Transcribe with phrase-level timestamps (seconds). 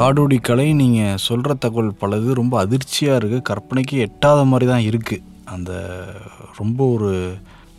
[0.00, 5.24] காடோடி கலை நீங்கள் சொல்கிற தகவல் பலது ரொம்ப அதிர்ச்சியாக இருக்குது கற்பனைக்கு எட்டாத மாதிரி தான் இருக்குது
[5.54, 5.70] அந்த
[6.58, 7.10] ரொம்ப ஒரு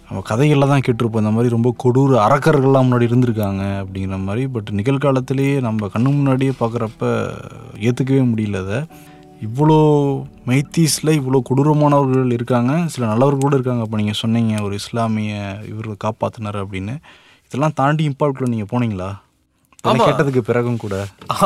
[0.08, 1.24] நம்ம கதைகளில் தான் கேட்டிருப்போம்.
[1.24, 4.44] இந்த மாதிரி ரொம்ப கொடூர அரக்கர்கள்லாம் முன்னாடி இருந்திருக்காங்க அப்படிங்கிற மாதிரி.
[4.56, 7.10] பட் நிகழ்காலத்திலேயே நம்ம கண்ணு முன்னாடியே பார்க்குறப்ப
[7.88, 8.80] ஏற்றுக்கவே முடியல அதை.
[9.48, 9.80] இவ்வளோ
[10.50, 12.74] மைத்தீஸில் இவ்வளோ கொடூரமானவர்கள் இருக்காங்க.
[12.96, 13.86] சில நல்லவர்கள் கூட இருக்காங்க.
[13.88, 15.34] அப்போ நீங்கள் சொன்னீங்க ஒரு இஸ்லாமிய
[15.72, 16.96] இவர்கள் காப்பாற்றினார் அப்படின்னு.
[17.48, 19.12] இதெல்லாம் தாண்டி இம்பால்ட்டில் நீங்கள் போனீங்களா?
[19.84, 20.96] இதெல்லாம் கேட்டதுக்கு பிறகும் கூட.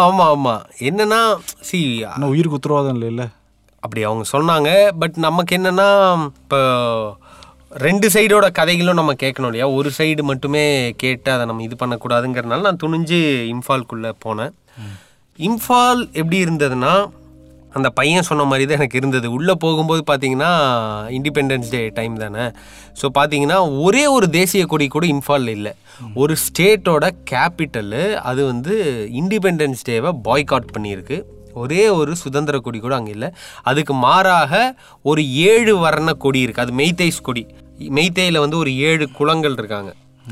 [0.03, 1.20] ஆமாம் ஆமாம் என்னன்னா
[1.67, 1.80] சி
[2.31, 3.26] உயிருக்கு உத்தரவாதம் இல்லைல்ல?
[3.84, 4.70] அப்படி அவங்க சொன்னாங்க.
[5.02, 5.88] பட் நமக்கு என்னன்னா
[6.41, 6.59] இப்போ
[7.85, 9.67] ரெண்டு சைடோட கதைகளும் நம்ம கேட்கணும் இல்லையா?
[9.77, 10.66] ஒரு சைடு மட்டுமே
[11.03, 13.20] கேட்டு அதை நம்ம இது பண்ணக்கூடாதுங்கிறதுனால நான் துணிஞ்சு
[13.53, 14.54] இம்ஃபால்குள்ளே போனேன்.
[15.40, 16.93] இம்ஃபால் எப்படி இருந்ததுன்னா
[17.77, 19.27] அந்த பையன் சொன்ன மாதிரி தான் எனக்கு இருந்தது.
[19.38, 20.52] உள்ளே போகும்போது பார்த்தீங்கன்னா
[21.17, 22.45] இண்டிபெண்டன்ஸ் டே டைம் தானே.
[22.99, 25.73] ஸோ பார்த்தீங்கன்னா ஒரே ஒரு தேசிய கொடி கூட இம்ஃபாலில் இல்லை.
[26.21, 28.76] ஒரு ஸ்டேட்டோட கேபிட்டலு அது வந்து
[29.21, 31.20] இண்டிபெண்டன்ஸ் டேவை பாய்காட் பண்ணியிருக்கு.
[31.63, 33.29] ஒரே ஒரு சுதந்திர கொடி கூட அங்கே இல்லை.
[33.71, 34.53] அதுக்கு மாறாக
[35.12, 37.46] ஒரு ஏழு வர்ண கொடி இருக்குது அது மெய்தைஸ் கொடி.
[37.98, 39.91] மெய்தேயில் வந்து ஒரு ஏழு குளங்கள் இருக்காங்க.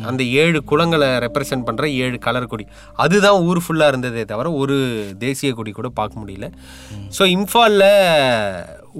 [0.09, 2.65] அந்த ஏழு குளங்களை ரெப்ரசன்ட் பண்ணுற ஏழு கலர் கொடி.
[3.03, 4.77] அதுதான் ஊர் ஃபுல்லாக இருந்ததே தவிர ஒரு
[5.25, 6.47] தேசிய கொடி கூட பார்க்க முடியல.
[7.17, 7.89] ஸோ இம்ஃபாலில்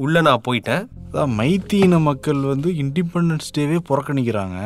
[0.04, 0.84] உள்ளே நான் போயிட்டேன்.
[1.08, 4.60] அதான் மைத்தீன மக்கள் வந்து இண்டிபெண்டன்ஸ் டேவே புறக்கணிக்கிறாங்க.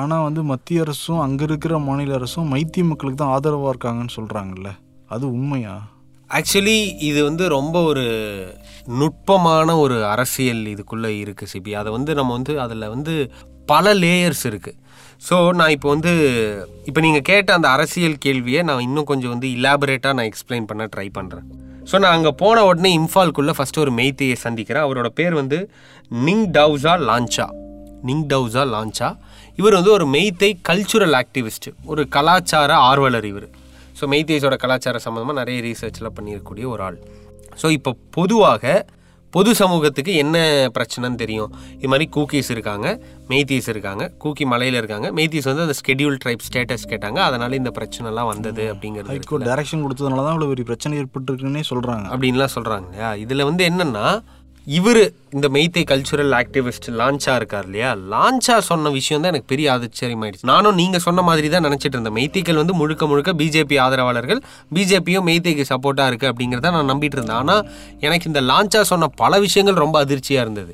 [0.00, 4.70] ஆனால் வந்து மத்திய அரசும் அங்கே இருக்கிற மாநில அரசும் மைத்தி மக்களுக்கு தான் ஆதரவாக இருக்காங்கன்னு சொல்கிறாங்கல்ல
[5.14, 5.74] அது உண்மையா?
[6.30, 6.76] ஆக்சுவலி
[7.08, 8.04] இது வந்து ரொம்ப ஒரு
[8.98, 11.72] நுட்பமான ஒரு அரசியல் இதுக்குள்ளே இருக்குது சிபி.
[11.80, 13.14] அதை வந்து நம்ம வந்து அதில் வந்து
[13.72, 14.78] பல லேயர்ஸ் இருக்குது
[15.28, 16.12] ஸோ நான் இப்போ வந்து
[16.88, 21.08] இப்போ நீங்கள் கேட்ட அந்த அரசியல் கேள்வியை நான் இன்னும் கொஞ்சம் வந்து இலாபரேட்டாக நான் எக்ஸ்பிளைன் பண்ண ட்ரை
[21.18, 21.46] பண்ணுறேன்
[21.90, 24.84] ஸோ நான் அங்கே போன உடனே இம்ஃபால்குள்ளே ஃபஸ்ட்டு ஒரு மெய்த்தியை சந்திக்கிறேன்.
[24.86, 25.58] அவரோட பேர் வந்து
[26.26, 27.46] நிங் டவுசா லான்ச்சா.
[28.08, 29.08] நிங் டவுசா லான்ச்சா.
[29.60, 33.48] இவர் வந்து ஒரு மெய்த்தை கல்ச்சுரல் ஆக்டிவிஸ்ட் ஒரு கலாச்சார ஆர்வலர் இவர்.
[33.98, 36.98] ஸோ மெய்த்தேஸோட கலாச்சார சம்மந்தமாக நிறைய ரீசர்ச்லாம் பண்ணியிருக்கக்கூடிய ஒரு ஆள்.
[37.62, 38.64] ஸோ இப்போ பொதுவாக
[39.34, 40.36] பொது சமூகத்துக்கு என்ன
[40.76, 41.50] பிரச்சனைன்னு தெரியும்?
[41.78, 42.86] இது மாதிரி கூக்கீஸ் இருக்காங்க
[43.30, 45.08] மெய்த்தீஸ் இருக்காங்க கூக்கி மலையில் இருக்காங்க.
[45.18, 47.18] மெய்த்தீஸ் வந்து அந்த ஸ்கெடியூல் ட்ரைப் ஸ்டேட்டஸ் கேட்டாங்க.
[47.28, 52.88] அதனால இந்த பிரச்சனைலாம் வந்தது அப்படிங்கிறது டைரக்ஷன் கொடுத்ததுனால தான் இவ்வளோ பெரிய பிரச்சனை ஏற்பட்டிருக்குன்னே சொல்கிறாங்க அப்படின்லாம் சொல்கிறாங்க
[52.90, 53.10] இல்லையா?
[53.24, 54.04] இதில் வந்து என்னென்னா
[54.76, 55.00] இவர்
[55.34, 57.90] இந்த மெய்த்தை கல்ச்சுரல் ஆக்டிவிஸ்ட் லான்ச்சா இருக்கார் இல்லையா?
[58.12, 62.16] லான்ச்சா சொன்ன விஷயம் தான் எனக்கு பெரிய ஆச்சரியமாயிடுச்சு நானும் நீங்கள் சொன்ன மாதிரி தான் நினச்சிட்டு இருந்தேன்.
[62.18, 64.40] மெய்த்திகள் வந்து முழுக்க முழுக்க பிஜேபி ஆதரவாளர்கள்
[64.76, 67.40] பிஜேபியும் மெய்த்தைக்கு சப்போர்ட்டாக இருக்குது அப்படிங்கிறத நான் நம்பிட்டு இருந்தேன்.
[67.42, 67.62] ஆனால்
[68.06, 70.72] எனக்கு இந்த லான்ச்சா சொன்ன பல விஷயங்கள் ரொம்ப அதிர்ச்சியாக இருந்தது.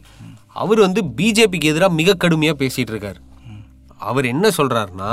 [0.64, 3.18] அவர் வந்து பிஜேபிக்கு எதிராக மிக கடுமையாக பேசிகிட்டு இருக்கார்.
[4.10, 5.12] அவர் என்ன சொல்கிறாருன்னா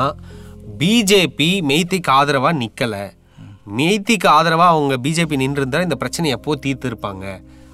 [0.81, 3.05] பிஜேபி மெய்த்திக்கு ஆதரவாக நிற்கலை
[3.79, 7.25] மெய்த்திக்கு ஆதரவாக அவங்க பிஜேபி நின்றுருந்தா இந்த பிரச்சனையை எப்போ தீர்த்துருப்பாங்க.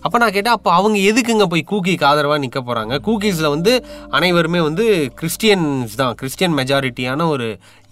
[0.04, 3.74] அப்போ நான் கேட்டேன் அப்போ அவங்க எதுக்குங்க போய் கூக்கிக்கு ஆதரவாக நிற்க போகிறாங்க கூக்கீஸில் வந்து
[4.18, 4.86] அனைவருமே வந்து
[5.20, 7.48] கிறிஸ்டியன்ஸ் தான் கிறிஸ்டியன் மெஜாரிட்டியான ஒரு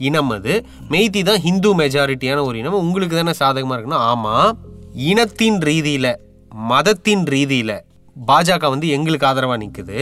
[0.09, 0.53] இனம் அது.
[0.89, 2.79] மெய்தி தான் ஹிந்து மெஜாரிட்டியான ஒரு இனம்.
[2.87, 4.51] உங்களுக்கு தானே சாதகமாக இருக்குன்னா ஆமாம்
[5.11, 6.11] இனத்தின் ரீதியில்
[6.51, 7.75] மதத்தின் ரீதியில்
[8.15, 9.99] பாஜக வந்து எங்களுக்கு ஆதரவாக நிற்குது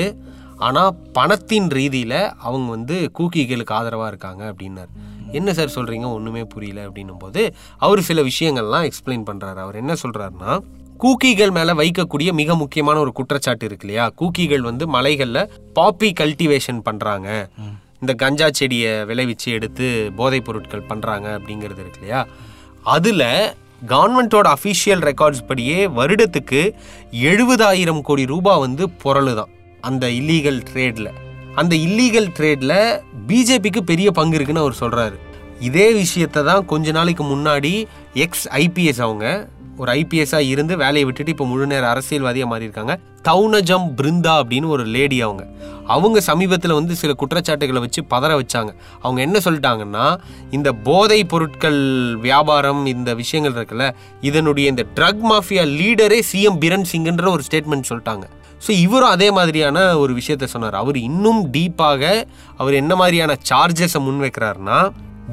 [0.57, 4.91] ஆனால் பணத்தின் ரீதியில் அவங்க வந்து கூக்கிகளுக்கு ஆதரவாக இருக்காங்க அப்படின்னார்.
[5.31, 7.41] என்ன சார் சொல்கிறீங்க ஒன்றுமே புரியல அப்படின்னும் போது
[7.77, 10.51] அவர் சில விஷயங்கள்லாம் எக்ஸ்பிளைன் பண்ணுறாரு அவர் என்ன சொல்கிறாருன்னா
[10.99, 14.05] கூக்கிகள் மேலே வைக்கக்கூடிய மிக முக்கியமான ஒரு குற்றச்சாட்டு இருக்கு இல்லையா?
[14.15, 15.41] கூக்கிகள் வந்து மலைகளில்
[15.75, 17.27] பாப்பி கல்டிவேஷன் பண்ணுறாங்க
[18.01, 19.85] இந்த கஞ்சா செடியை விளைவிச்சு எடுத்து
[20.15, 22.21] போதைப் பொருட்கள் பண்ணுறாங்க அப்படிங்கிறது இருக்கு இல்லையா?
[22.87, 23.27] அதில்
[23.87, 26.61] கவர்மெண்ட்டோட அஃபிஷியல் ரெக்கார்ட்ஸ் படியே வருடத்துக்கு
[27.25, 29.51] எழுபதாயிரம் கோடி ரூபாய் வந்து பொருள் தான்
[29.83, 31.11] அந்த இல்லீகல் ட்ரேடில்
[31.55, 32.77] அந்த இல்லீகல் ட்ரேடில்
[33.27, 35.17] பிஜேபிக்கு பெரிய பங்கு இருக்குன்னு அவர் சொல்கிறாரு
[35.61, 37.73] இதே விஷயத்தை தான் கொஞ்ச நாளைக்கு முன்னாடி
[38.17, 39.25] எக்ஸ் ஐபிஎஸ் அவங்க
[39.77, 42.93] ஒரு ஐபிஎஸ்ஸாக இருந்து வேலையை விட்டுட்டு இப்போ முழு நேர அரசியல்வாதியாக மாறியிருக்காங்க.
[43.29, 45.43] தௌனஜம் பிருந்தா அப்படின்னு ஒரு லேடி அவங்க.
[45.95, 48.71] அவங்க சமீபத்தில் வந்து சில குற்றச்சாட்டுகளை வச்சு பதற வச்சாங்க.
[49.01, 50.05] அவங்க என்ன சொல்லிட்டாங்கன்னா
[50.51, 51.81] இந்த போதை பொருட்கள்
[52.27, 53.87] வியாபாரம் இந்த விஷயங்கள் இருக்குல்ல
[54.21, 58.25] இதனுடைய இந்த ட்ரக் மாஃபியா லீடரே சிஎம் பிரண் சிங்ன்ற ஒரு ஸ்டேட்மெண்ட் சொல்லிட்டாங்க.
[58.67, 60.75] ஸோ இவரும் அதே மாதிரியான ஒரு விஷயத்த சொன்னார்.
[60.75, 62.03] அவர் இன்னும் டீப்பாக
[62.57, 64.79] அவர் என்ன மாதிரியான சார்ஜஸை முன்வைக்கிறாருன்னா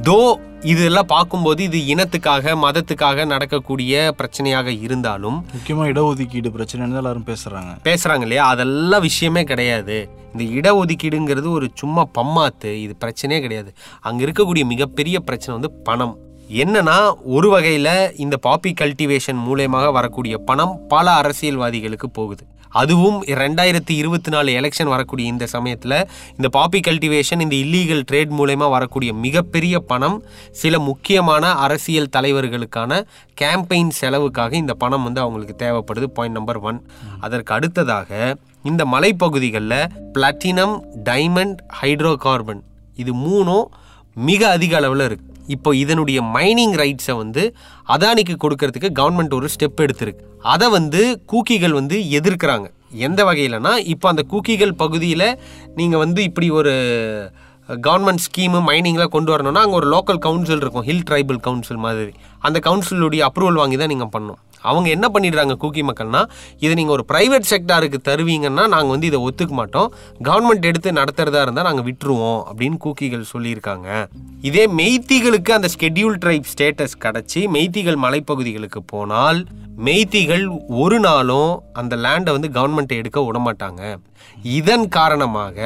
[0.00, 8.21] தோ இதெல்லாம் பார்க்கும்போது இது இனத்துக்காக மதத்துக்காக நடக்கக்கூடிய பிரச்சனையாக இருந்தாலும் முக்கியமாக இடஒதுக்கீடு பிரச்சனைன்னு எல்லாரும் பேசுகிறாங்க பேசுறாங்க
[8.21, 8.44] இல்லையா?
[8.44, 10.09] அதெல்லாம் விஷயமே கிடையாது.
[10.33, 13.73] இந்த இடஒதுக்கீடுங்கிறது ஒரு சும்மா பம்மாத்து இது பிரச்சனையே கிடையாது.
[14.00, 16.17] அங்க இருக்கக்கூடிய மிகப்பெரிய பிரச்சனை வந்து பணம்.
[16.50, 22.47] என்னன்னா ஒரு வகையில இந்த பாப்பி கல்டிவேஷன் மூலயமாக வரக்கூடிய பணம் பல அரசியல்வாதிகளுக்கு போகுது.
[22.73, 28.71] அதுவும் ரெண்டாயிரத்தி இருபத்தி நாலு எலெக்ஷன் வரக்கூடிய இந்த சமயத்தில் இந்த பாப்பி கல்டிவேஷன் இந்த இல்லீகல் ட்ரேட் மூலயமா
[28.71, 33.03] வரக்கூடிய மிகப்பெரிய பணம் சில முக்கியமான அரசியல் தலைவர்களுக்கான
[33.41, 36.05] கேம்பெயின் செலவுக்காக இந்த பணம் வந்து அவங்களுக்கு தேவைப்படுது.
[36.05, 36.81] பாயிண்ட் நம்பர் ஒன்
[37.21, 42.63] அதற்கு அடுத்ததாக இந்த மலைப்பகுதிகளில் பிளாட்டினம் டைமண்ட் ஹைட்ரோ கார்பன்
[42.95, 43.67] இது மூணும்
[44.17, 47.43] மிக அதிக அளவில் இருக்குது இப்போ இதனுடைய மைனிங் ரைட்ஸை வந்து
[47.95, 50.23] அதானிக்கு கொடுக்கறதுக்கு கவர்மெண்ட் ஒரு ஸ்டெப் எடுத்திருக்கு.
[50.55, 51.03] அதை வந்து
[51.33, 52.67] கூக்கிகள் வந்து எதிர்க்கிறாங்க.
[53.07, 55.29] எந்த வகையிலனா இப்போ அந்த கூக்கிகள் பகுதியில்
[55.79, 56.75] நீங்கள் வந்து இப்படி ஒரு
[57.69, 60.87] கவர்மெண்ட் ஸ்கீமு மைனிங்லாம் கொண்டு வரணும்னா அங்கே ஒரு லோக்கல் கவுன்சில் இருக்கும்.
[60.88, 62.12] ஹில் ட்ரைபல் கவுன்சில் மாதிரி.
[62.47, 64.41] அந்த கவுன்சிலுடைய அப்ரூவல் வாங்கி தான் நீங்கள் பண்ணணும்.
[64.70, 66.20] அவங்க என்ன பண்ணிடுறாங்க கூக்கி மக்கள்னா
[66.64, 69.88] இதை நீங்கள் ஒரு ப்ரைவேட் செக்டாருக்கு தருவீங்கன்னா நாங்கள் வந்து இதை ஒத்துக்க மாட்டோம்.
[70.29, 73.88] கவர்மெண்ட் எடுத்து நடத்துறதா இருந்தால் நாங்கள் விட்டுருவோம் அப்படின்னு கூக்கிகள் சொல்லியிருக்காங்க.
[74.50, 79.41] இதே மெய்த்திகளுக்கு அந்த ஸ்கெட்யூல் ட்ரைப் ஸ்டேட்டஸ் கிடச்சி மெய்த்திகள் மலைப்பகுதிகளுக்கு போனால்
[79.87, 80.47] மெய்த்திகள்
[80.85, 83.82] ஒரு நாளும் அந்த லேண்டை வந்து கவர்மெண்ட் எடுக்க விட மாட்டாங்க
[84.58, 85.58] இதன் காரணமாக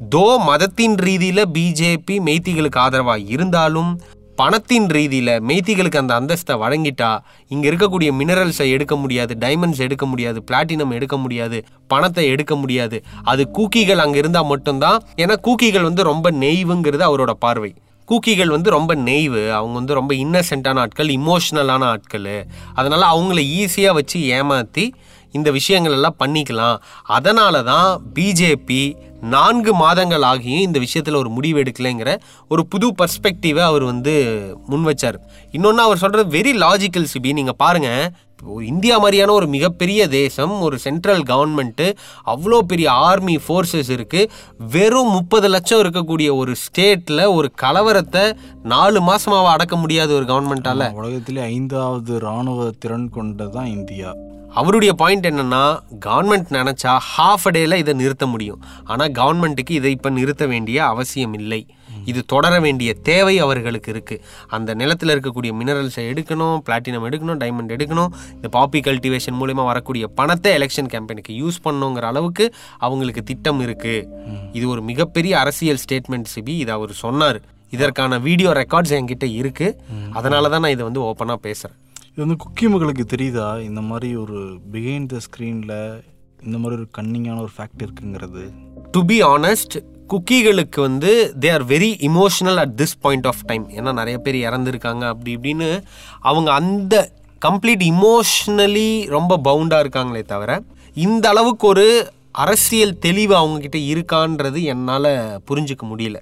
[0.00, 3.90] தோ மதத்தின் ரீதியில் பிஜேபி மெய்த்திகளுக்கு ஆதரவாக இருந்தாலும்
[4.38, 7.10] பணத்தின் ரீதியில் மெய்த்திகளுக்கு அந்த அந்தஸ்தை வழங்கிட்டா
[7.50, 11.58] இங்கே இருக்கக்கூடிய மினரல்ஸை எடுக்க முடியாது டைமண்ட்ஸ் எடுக்க முடியாது பிளாட்டினம் எடுக்க முடியாது
[11.92, 12.98] பணத்தை எடுக்க முடியாது.
[13.32, 17.72] அது கூக்கிகள் அங்கே இருந்தால் மட்டும்தான் ஏன்னா கூக்கிகள் வந்து ரொம்ப நெய்வுங்கிறது அவரோட பார்வை.
[18.08, 22.30] கூக்கிகள் வந்து ரொம்ப நெய்வு அவங்க வந்து ரொம்ப இன்னசென்ட்டான ஆட்கள் இமோஷ்னலான ஆட்கள்.
[22.74, 24.84] அதனால் அவங்கள ஈஸியாக வச்சு ஏமாற்றி
[25.34, 26.76] இந்த விஷயங்கள் எல்லாம் பண்ணிக்கலாம்.
[27.16, 28.82] அதனால தான் பிஜேபி
[29.24, 32.16] நான்கு மாதங்கள் ஆகியும் இந்த விஷயத்தில் ஒரு முடிவு எடுக்கலைங்கிற
[32.48, 34.14] ஒரு புது பர்ஸ்பெக்டிவை அவர் வந்து
[34.66, 35.18] முன் வச்சார்.
[35.50, 37.32] இன்னொன்று அவர் சொல்கிறது வெரி லாஜிக்கல் சிபி.
[37.32, 38.32] நீங்கள் பாருங்கள்
[38.68, 41.86] இந்தியா மாதிரியான ஒரு மிகப்பெரிய தேசம் ஒரு சென்ட்ரல் கவர்மெண்ட்டு
[42.26, 48.24] அவ்வளோ பெரிய ஆர்மி ஃபோர்ஸஸ் இருக்குது வெறும் முப்பது லட்சம் இருக்கக்கூடிய ஒரு ஸ்டேட்டில் ஒரு கலவரத்தை
[48.62, 54.12] நாலு மாதமாக அடக்க முடியாத ஒரு கவர்மெண்ட்டால் உலகத்திலே ஐந்தாவது ராணுவ திறன் கொண்டதான் இந்தியா.
[54.60, 55.62] அவருடைய பாயிண்ட் என்னன்னா
[56.06, 58.60] கவர்மெண்ட் நினச்சா ஹாஃப் அ டேயில் இதை நிறுத்த முடியும்.
[58.90, 61.60] ஆனால் கவர்மெண்ட்டுக்கு இதை இப்போ நிறுத்த வேண்டிய அவசியம் இல்லை.
[62.10, 64.22] இது தொடர வேண்டிய தேவை அவர்களுக்கு இருக்குது
[64.56, 70.52] அந்த நிலத்தில் இருக்கக்கூடிய மினரல்ஸை எடுக்கணும் பிளாட்டினம் எடுக்கணும் டைமண்ட் எடுக்கணும் இந்த பாப்பி கல்டிவேஷன் மூலயமா வரக்கூடிய பணத்தை
[70.58, 72.46] எலெக்ஷன் கேம்பெயினுக்கு யூஸ் பண்ணுங்கிற அளவுக்கு
[72.86, 74.06] அவங்களுக்கு திட்டம் இருக்குது
[74.58, 76.56] இது ஒரு மிகப்பெரிய அரசியல் ஸ்டேட்மெண்ட் சிபி.
[76.64, 77.40] இதை அவர் சொன்னார்.
[77.72, 79.76] இதற்கான வீடியோ ரெக்கார்ட்ஸ் என்கிட்ட இருக்குது
[80.18, 81.78] அதனால தான் நான் இதை வந்து ஓப்பனாக பேசுகிறேன்
[82.16, 83.46] இது வந்து குக்கி மகளுக்கு தெரியுதா?
[83.62, 84.40] இந்த மாதிரி ஒரு
[84.72, 86.02] பிகைண்ட் த ஸ்க்ரீனில்
[86.44, 88.42] இந்த மாதிரி ஒரு கன்னிங்கான ஒரு ஃபேக்ட் இருக்குங்கிறது.
[88.90, 89.74] டு பி ஆனஸ்ட்
[90.12, 95.04] குக்கிகளுக்கு வந்து they are very emotional at this point of time ஏன்னா நிறைய பேர் இறந்துருக்காங்க
[95.12, 95.82] அப்படி இப்படின்னு
[96.20, 97.10] அவங்க அந்த
[97.46, 100.60] கம்ப்ளீட் இமோஷ்னலி ரொம்ப பவுண்டாக இருக்காங்களே தவிர
[101.06, 101.86] இந்த அளவுக்கு ஒரு
[102.30, 105.10] அரசியல் தெளிவு அவங்கக்கிட்ட இருக்கான்றது என்னால்
[105.50, 106.20] புரிஞ்சுக்க முடியல.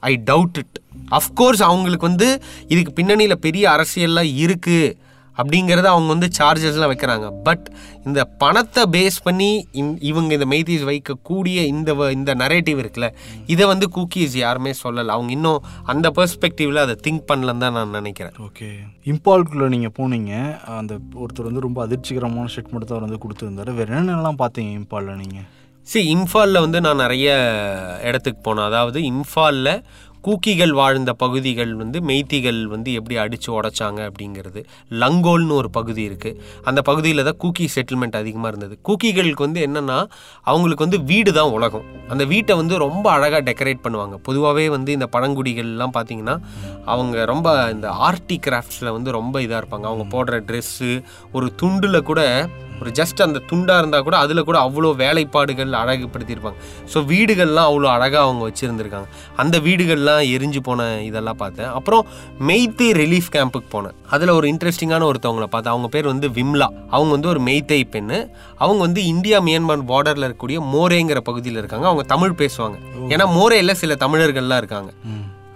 [0.00, 0.76] ஐ டவுட் இட்
[1.20, 2.28] அஃப்கோர்ஸ் அவங்களுக்கு வந்து
[2.68, 7.26] இதுக்கு பின்னணியில் பெரிய அரசியல்லாம் இருக்குது அப்படிங்கிறத அவங்க வந்து சார்ஜஸ்லாம் வைக்கிறாங்க.
[7.46, 7.66] பட்
[8.08, 9.50] இந்த பணத்தை பேஸ் பண்ணி
[9.80, 13.10] இந் இவங்க இந்த மெய்தீஸ் வைக்கக்கூடிய இந்த இந்த நரேட்டிவ் இருக்குல்ல
[13.54, 15.10] இதை வந்து குக்கீஸ் யாருமே சொல்லலை.
[15.16, 15.64] அவங்க இன்னும்
[15.94, 18.36] அந்த பெர்ஸ்பெக்டிவில் அதை திங்க் பண்ணலன்னு தான் நான் நினைக்கிறேன்.
[18.48, 18.70] ஓகே
[19.12, 20.34] இம்பால்குள்ளே நீங்கள் போனீங்க.
[20.80, 23.72] அந்த ஒருத்தர் வந்து ரொம்ப அதிர்ச்சிகரமான ஸ்டேட்மெண்ட் தான் அவர் வந்து கொடுத்துருந்தாரு.
[23.80, 25.48] வேறு என்னென்னலாம் பார்த்தீங்க இம்பாலில் நீங்கள்
[25.88, 27.28] சரி இம்ஃபாலில் வந்து நான் நிறைய
[28.08, 28.68] இடத்துக்கு போனேன்.
[28.70, 29.70] அதாவது இம்ஃபாலில்
[30.26, 34.60] கூக்கிகள் வாழ்ந்த பகுதிகள் வந்து மெய்த்திகள் வந்து எப்படி அடித்து உடைச்சாங்க அப்படிங்கிறது.
[35.02, 36.38] லங்கோல்னு ஒரு பகுதி இருக்குது
[36.70, 38.74] அந்த பகுதியில் தான் கூக்கி செட்டில்மெண்ட் அதிகமாக இருந்தது.
[38.88, 39.98] கூக்கிகளுக்கு வந்து என்னென்னா
[40.50, 41.86] அவங்களுக்கு வந்து வீடு தான் உலகம்.
[42.12, 44.16] அந்த வீட்டை வந்து ரொம்ப அழகாக டெக்கரேட் பண்ணுவாங்க.
[44.28, 46.36] பொதுவாகவே வந்து இந்த பழங்குடிகள்லாம் பார்த்திங்கன்னா
[46.94, 49.86] அவங்க ரொம்ப இந்த ஆர்டி கிராஃப்ட்ஸில் வந்து ரொம்ப இதாக இருப்பாங்க.
[49.92, 50.92] அவங்க போடுற ட்ரெஸ்ஸு
[51.32, 52.20] ஒரு துண்டில் கூட
[52.82, 56.58] ஒரு ஜஸ்ட் அந்த துண்டாக இருந்தால் கூட அதில் கூட அவ்வளோ வேலைப்பாடுகள் அழகுபடுத்தியிருப்பாங்க.
[56.92, 59.08] ஸோ வீடுகள்லாம் அவ்வளோ அழகாக அவங்க வச்சுருந்துருக்காங்க.
[59.36, 61.70] அந்த வீடுகள்லாம் எரிஞ்சு போன இதெல்லாம் பார்த்தேன்.
[61.78, 62.02] அப்புறம்
[62.48, 63.96] மெய்த்தே ரிலீஃப் கேம்புக்கு போனேன்.
[64.14, 65.74] அதில் ஒரு இன்ட்ரெஸ்டிங்கான ஒருத்தவங்கள பார்த்தேன்.
[65.74, 66.68] அவங்க பேர் வந்து விம்லா.
[66.90, 68.18] அவங்க வந்து ஒரு மெய்த்தை பெண்ணு.
[68.64, 71.86] அவங்க வந்து இந்தியா மியான்மர் பார்டரில் இருக்கக்கூடிய மோரேங்கிற பகுதியில் இருக்காங்க.
[71.86, 72.78] அவங்க தமிழ் பேசுவாங்க.
[73.14, 74.92] ஏன்னா மோரேயில் சில தமிழர்கள்லாம் இருக்காங்க.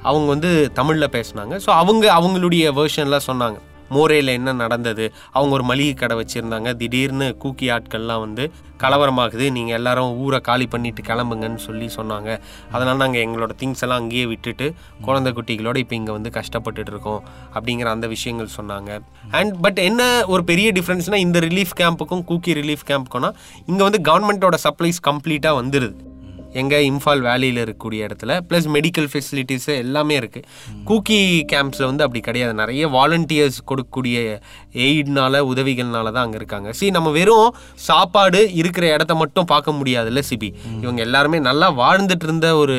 [0.03, 1.55] அவங்க வந்து தமிழில் பேசுனாங்க.
[1.65, 3.59] ஸோ அவங்க அவங்களுடைய வேர்ஷன்லாம் சொன்னாங்க.
[3.91, 5.13] மோரேல என்ன நடந்தது?
[5.33, 6.77] அவங்க ஒரு மளிகை கடை வச்சுருந்தாங்க.
[6.77, 8.47] திடீர்னு கூக்கி ஆட்கள்லாம் வந்து
[8.83, 9.51] கலவரமாகுது.
[9.51, 12.31] நீங்கள் எல்லாரும் ஊரை காலி பண்ணிட்டு கிளம்புங்கன்னு சொல்லி சொன்னாங்க.
[12.73, 14.75] அதனால் நாங்கள் எங்களோட திங்ஸ் எல்லாம் அங்கேயே விட்டுட்டு
[15.05, 17.23] குழந்தை குட்டிகளோட இப்போ இங்கே வந்து கஷ்டப்பட்டுட்டு இருக்கோம்
[17.55, 19.01] அப்படிங்கிற அந்த விஷயங்கள் சொன்னாங்க.
[19.31, 23.33] அண்ட் பட் என்ன ஒரு பெரிய டிஃப்ரென்ஸ்னால் இந்த ரிலீஃப் கேம்புக்கும் கூக்கி ரிலீஃப் கேம்புக்கும்னா
[23.67, 25.97] இங்கே வந்து கவர்மெண்ட்டோட சப்ளைஸ் கம்ப்ளீட்டாக வந்துடுது
[26.61, 30.47] எங்கே இம்ஃபால் வேலியில் இருக்கக்கூடிய இடத்துல ப்ளஸ் மெடிக்கல் ஃபெசிலிட்டிஸு எல்லாமே இருக்குது
[30.91, 31.19] கூக்கி
[31.53, 32.55] கேம்ப்ஸில் வந்து அப்படி கிடையாது.
[32.63, 34.17] நிறைய வாலண்டியர்ஸ் கொடுக்கக்கூடிய
[34.87, 36.69] எய்ட்னால உதவிகள்னால தான் அங்கே இருக்காங்க.
[36.79, 37.51] சி நம்ம வெறும்
[37.89, 40.51] சாப்பாடு இருக்கிற இடத்த மட்டும் பார்க்க முடியாதுல்ல சிபி
[40.83, 42.77] இவங்க எல்லாருமே நல்லா வாழ்ந்துட்டு இருந்த ஒரு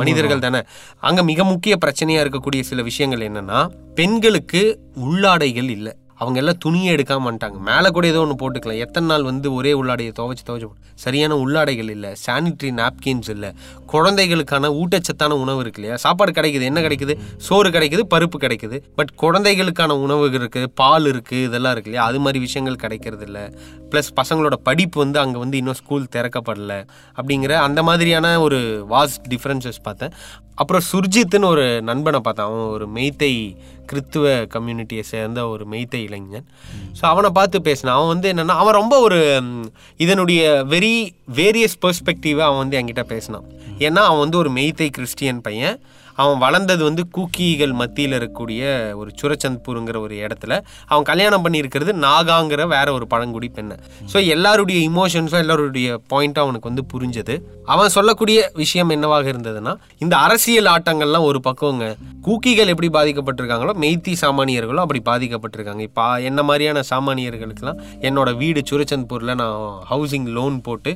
[0.00, 0.62] மனிதர்கள் தானே.
[1.08, 3.60] அங்கே மிக முக்கிய பிரச்சனையாக இருக்கக்கூடிய சில விஷயங்கள் என்னென்னா
[4.00, 4.62] பெண்களுக்கு
[5.06, 5.92] உள்ளாடைகள் இல்லை.
[6.20, 7.58] அவங்க எல்லாம் துணியே எடுக்காமல் வந்துட்டாங்க.
[7.58, 8.78] மேலே கூட ஏதோ ஒன்று போட்டுக்கலாம்.
[8.78, 12.12] எத்தனை நாள் வந்து ஒரே உள்ளாடையை துவைச்சு துவைச்சு போட்டு- சரியான உள்ளாடைகள் இல்லை.
[12.26, 13.52] சானிட்ரி நாப்கின்ஸ் இல்லை.
[13.86, 15.96] குழந்தைகளுக்கான ஊட்டச்சத்தான உணவு இருக்கு இல்லையா?
[15.96, 16.62] சாப்பாடு கிடைக்குது.
[16.62, 17.18] என்ன கிடைக்குது?
[17.36, 18.82] சோறு கிடைக்குது பருப்பு கிடைக்குது.
[18.96, 22.04] பட் குழந்தைகளுக்கான உணவு இருக்குது பால் இருக்குது இதெல்லாம் இருக்கு இல்லையா?
[22.04, 23.42] அது மாதிரி விஷயங்கள் கிடைக்கிறது இல்லை.
[23.90, 26.86] ப்ளஸ் பசங்களோட படிப்பு வந்து அங்கே வந்து இன்னும் ஸ்கூல் திறக்கப்படலை.
[27.16, 30.10] அப்படிங்கிற அந்த மாதிரியான ஒரு வாஸ்ட் டிஃப்ரென்சஸ் பார்த்தேன்.
[30.60, 32.48] அப்புறம் சுர்ஜித்துன்னு ஒரு நண்பனை பார்த்தேன்.
[32.48, 33.32] அவன் ஒரு மெய்த்தை
[33.90, 34.24] கிறித்துவ
[34.54, 36.46] கம்யூனிட்டியை சேர்ந்த ஒரு மெய்த்தை இளைஞன்.
[36.98, 37.96] ஸோ அவனை பார்த்து பேசினான்.
[37.98, 39.18] அவன் வந்து என்னென்னா அவன் ரொம்ப ஒரு
[40.04, 40.42] இதனுடைய
[40.74, 40.94] வெரி
[41.38, 43.46] வேரியஸ் பெர்ஸ்பெக்டிவாக அவன் வந்து என்கிட்ட பேசினான்.
[43.86, 45.78] ஏன்னா அவன் வந்து ஒரு மெய்த்தை கிறிஸ்டியன் பையன்.
[46.20, 48.62] அவன் வளர்ந்தது வந்து கூக்கிகள் மத்தியில் இருக்கக்கூடிய
[49.00, 50.52] ஒரு சுரச்சந்த்பூருங்கிற ஒரு இடத்துல.
[50.90, 53.76] அவன் கல்யாணம் பண்ணியிருக்கிறது நாகாங்கிற வேற ஒரு பழங்குடி பெண்ணை.
[54.12, 57.36] ஸோ எல்லாருடைய இமோஷன்ஸும் எல்லாருடைய பாயிண்ட்டும் அவனுக்கு வந்து புரிஞ்சது.
[57.74, 59.74] அவன் சொல்லக்கூடிய விஷயம் என்னவாக இருந்ததுன்னா
[60.04, 61.84] இந்த அரசியல் ஆட்டங்கள்லாம் ஒரு பக்கங்க
[62.26, 65.82] கூக்கிகள் எப்படி பாதிக்கப்பட்டிருக்காங்களோ மெய்த்தி சாமானியர்களும் அப்படி பாதிக்கப்பட்டிருக்காங்க.
[65.88, 69.56] இப்போ என்ன மாதிரியான சாமானியர்களுக்கெல்லாம் என்னோட வீடு சுரச்சந்த்பூரில் நான்
[69.90, 70.92] ஹவுசிங் லோன் போட்டு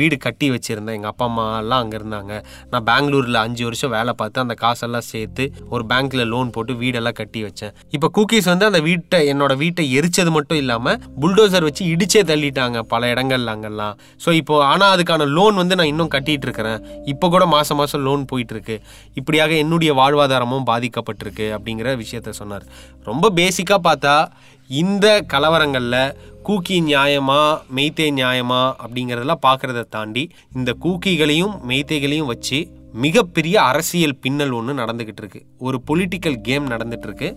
[0.00, 0.96] வீடு கட்டி வச்சுருந்தேன்.
[0.98, 2.32] எங்கள் அப்பா அம்மா எல்லாம் அங்கே இருந்தாங்க.
[2.72, 7.42] நான் பெங்களூரில் அஞ்சு வருஷம் வேலை பார்த்து அந்த காசெல்லாம் சேர்த்து ஒரு பேங்க்ல லோன் போட்டு வீடெல்லாம் கட்டி
[7.46, 7.72] வச்சேன்.
[7.96, 13.12] இப்போ குக்கீஸ் வந்து அந்த வீட்டை என்னோட வீட்டை எரிச்சது மட்டும் இல்லாமல் புல்டோசர் வச்சு இடிச்சே தள்ளிட்டாங்க பல
[13.14, 13.94] இடங்கள்ல அங்கெல்லாம்.
[14.24, 16.80] ஸோ இப்போ ஆனால் அதுக்கான லோன் வந்து நான் இன்னும் கட்டிட்டு இருக்கிறேன்.
[17.14, 18.76] இப்போ கூட மாசம் மாசம் லோன் போயிட்டு இருக்கு
[19.20, 22.66] இப்படியாக என்னுடைய வாழ்வாதாரமும் பாதிக்கப்பட்டிருக்கு அப்படிங்கிற விஷயத்த சொன்னார்.
[23.10, 24.14] ரொம்ப பேசிக்காக பார்த்தா
[24.70, 26.14] இந்த கலவரங்களில்
[26.46, 27.40] கூக்கி நியாயமா
[27.76, 30.24] மெய்த்தே நியாயமா அப்படிங்கிறதெல்லாம் பார்க்குறத தாண்டி
[30.56, 32.58] இந்த கூக்கிகளையும் மெய்த்தைகளையும் வச்சு
[33.02, 35.40] மிகப்பெரிய அரசியல் பின்னல் ஒன்று நடந்துக்கிட்டு இருக்கு.
[35.66, 37.28] ஒரு பொலிட்டிக்கல் கேம் நடந்துட்டு இருக்கு.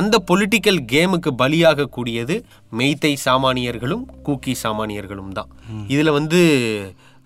[0.00, 2.36] அந்த பொலிட்டிக்கல் கேமுக்கு பலியாக கூடியது
[2.78, 5.50] மெய்த்தை சாமானியர்களும் கூக்கி சாமானியர்களும் தான்.
[5.92, 6.40] இதில் வந்து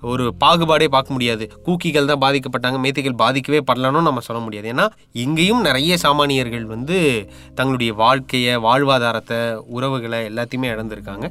[0.02, 1.44] ஒரு பாகுபாடே பார்க்க முடியாது.
[1.66, 4.68] கூக்கிகள் தான் பாதிக்கப்பட்டாங்க மேத்தைகள் பாதிக்கவே படலனும் நம்ம சொல்ல முடியாது.
[4.72, 4.86] ஏன்னா
[5.24, 6.98] இங்கேயும் நிறைய சாமானியர்கள் வந்து
[7.54, 9.40] தங்களுடைய வாழ்க்கையை வாழ்வாதாரத்தை
[9.76, 11.28] உறவுகளை எல்லாத்தையுமே இழந்திருக்காங்க.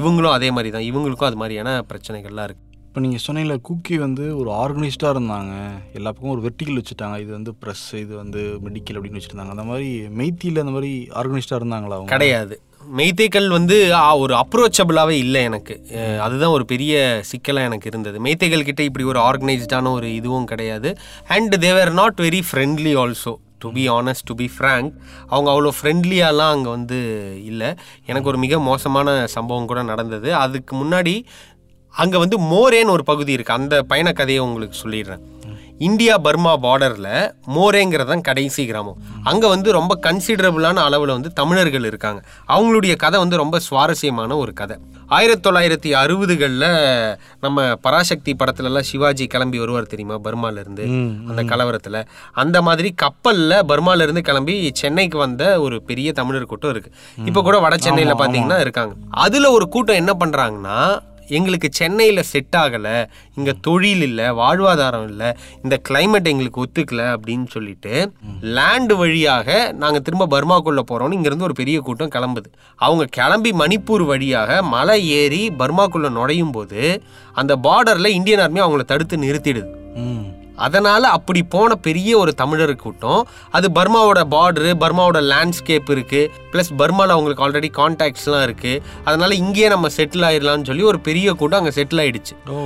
[0.00, 0.88] இவங்களும் அதே மாதிரி தான்.
[0.90, 5.52] இவங்களுக்கும் அது மாதிரியான பிரச்சனைகள்லாம் இருக்குது இப்போ நீங்கள் சொன்னீங்களே குக்கி வந்து ஒரு ஆர்கனைஸ்டாக இருந்தாங்க.
[5.98, 7.16] எல்லா பக்கம் ஒரு வெர்டிக்கல் வச்சுட்டாங்க.
[7.24, 9.54] இது வந்து ப்ரெஸ் இது வந்து மெடிக்கல் அப்படின்னு வச்சுருந்தாங்க.
[9.54, 12.12] அந்த மாதிரி மெய்த்தியில் அந்த மாதிரி ஆர்கனைஸ்டாக இருந்தாங்களா அவங்க?
[12.14, 12.56] கிடையாது.
[13.00, 13.76] மெய்த்தைகள் வந்து
[14.22, 15.76] ஒரு அப்ரோச்சபிளாகவே இல்லை எனக்கு.
[16.24, 16.96] அதுதான் ஒரு பெரிய
[17.30, 18.20] சிக்கலாக எனக்கு இருந்தது.
[18.26, 20.92] மெய்த்தைகள் கிட்டே இப்படி ஒரு ஆர்கனைஸ்டான ஒரு இதுவும் கிடையாது.
[21.36, 24.92] And they're not very friendly also to be honest to be frank
[25.32, 26.98] அவங்க அவ்வளோ ஃப்ரெண்ட்லியாலாம் அங்கே வந்து
[27.50, 27.70] இல்லை.
[28.10, 30.28] எனக்கு ஒரு மிக மோசமான சம்பவம் கூட நடந்தது.
[30.44, 31.14] அதுக்கு முன்னாடி
[31.94, 35.24] அங்கே வந்து மோரேன்னு ஒரு பகுதி இருக்குது அந்த பயண கதையை உங்களுக்கு சொல்லிடுறேன்.
[35.88, 38.98] இந்தியா பர்மா பார்டரில் மோரேங்கிறது தான் கடைசி கிராமம்.
[39.24, 42.20] அங்கே வந்து ரொம்ப கன்சிடரபிளான அளவில் வந்து தமிழர்கள் இருக்காங்க.
[42.54, 44.76] அவங்களுடைய கதை வந்து ரொம்ப சுவாரஸ்யமான ஒரு கதை.
[45.08, 46.66] ஆயிரத்தி தொள்ளாயிரத்தி அறுபதுகளில்
[47.44, 50.16] நம்ம பராசக்தி படத்துலலாம் சிவாஜி கிளம்பி வருவார் தெரியுமா?
[50.26, 50.84] பர்மாலேருந்து
[51.30, 52.06] அந்த கலவரத்தில்.
[52.42, 56.92] அந்த மாதிரி கப்பலில் பர்மாலேருந்து கிளம்பி சென்னைக்கு வந்த ஒரு பெரிய தமிழர் கூட்டம் இருக்கு.
[57.24, 58.94] இப்போ கூட வட சென்னையில் பார்த்தீங்கன்னா இருக்காங்க.
[59.10, 60.78] அதில் ஒரு கூட்டம் என்ன பண்ணுறாங்கன்னா
[61.38, 62.94] எங்களுக்கு சென்னையில் செட் ஆகலை
[63.36, 65.30] இங்கே தொழில் இல்லை வாழ்வாதாரம் இல்லை
[65.62, 68.12] இந்த கிளைமேட் எங்களுக்கு ஒத்துக்கல அப்படின்னு சொல்லிட்டு
[68.56, 72.48] லேண்டு வழியாக நாங்கள் திரும்ப பர்மாக்குள்ளே போகிறோம்னு இங்கேருந்து ஒரு பெரிய கூட்டம் கிளம்புது.
[72.76, 79.16] அவங்க கிளம்பி மணிப்பூர் வழியாக மலை ஏறி பர்மாக்குள்ளே நுழையும் போது அந்த பார்டரில் இந்தியன் ஆர்மி அவங்கள தடுத்து
[79.16, 79.70] நிறுத்திடுது.
[80.60, 83.26] அதனால அப்படி போன பெரிய ஒரு தமிழர் கூட்டம்.
[83.50, 86.20] அது பர்மாவோட பார்டரு பர்மாவோட லேண்ட்ஸ்கேப் இருக்கு.
[86.52, 88.82] ப்ளஸ் பர்மாவில் அவங்களுக்கு ஆல்ரெடி கான்டாக்ட்ஸ்லாம் இருக்கு.
[89.04, 92.34] அதனால இங்கேயே நம்ம செட்டில் ஆயிடலாம்னு சொல்லி ஒரு பெரிய கூட்டம் அங்கே செட்டில் ஆயிடுச்சு.
[92.48, 92.56] ஓ.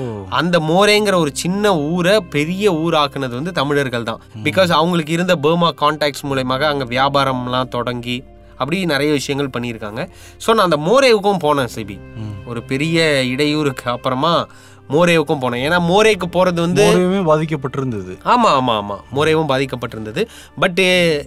[0.41, 4.21] அந்த மோரேங்கிற ஒரு சின்ன ஊரை பெரிய ஊராக்குனது வந்து தமிழர்கள் தான்.
[4.45, 8.17] பிகாஸ் அவங்களுக்கு இருந்த பர்மா கான்டாக்ட்ஸ் மூலயமாக அங்கே வியாபாரம்லாம் தொடங்கி
[8.57, 10.01] அப்படி நிறைய விஷயங்கள் பண்ணியிருக்காங்க.
[10.45, 11.97] ஸோ நான் அந்த மோரேவுக்கும் போனேன் சிபி.
[12.47, 14.33] ஒரு பெரிய இடையூறுக்கு அப்புறமா
[14.93, 16.85] மோரேவுக்கும் போனேன் ஏன்னா மோரேக்கு போகிறது வந்து
[17.29, 18.13] பாதிக்கப்பட்டிருந்தது.
[18.33, 20.23] ஆமாம் ஆமாம் ஆமாம் மோரேவும் பாதிக்கப்பட்டிருந்தது.
[20.63, 20.85] பட்டு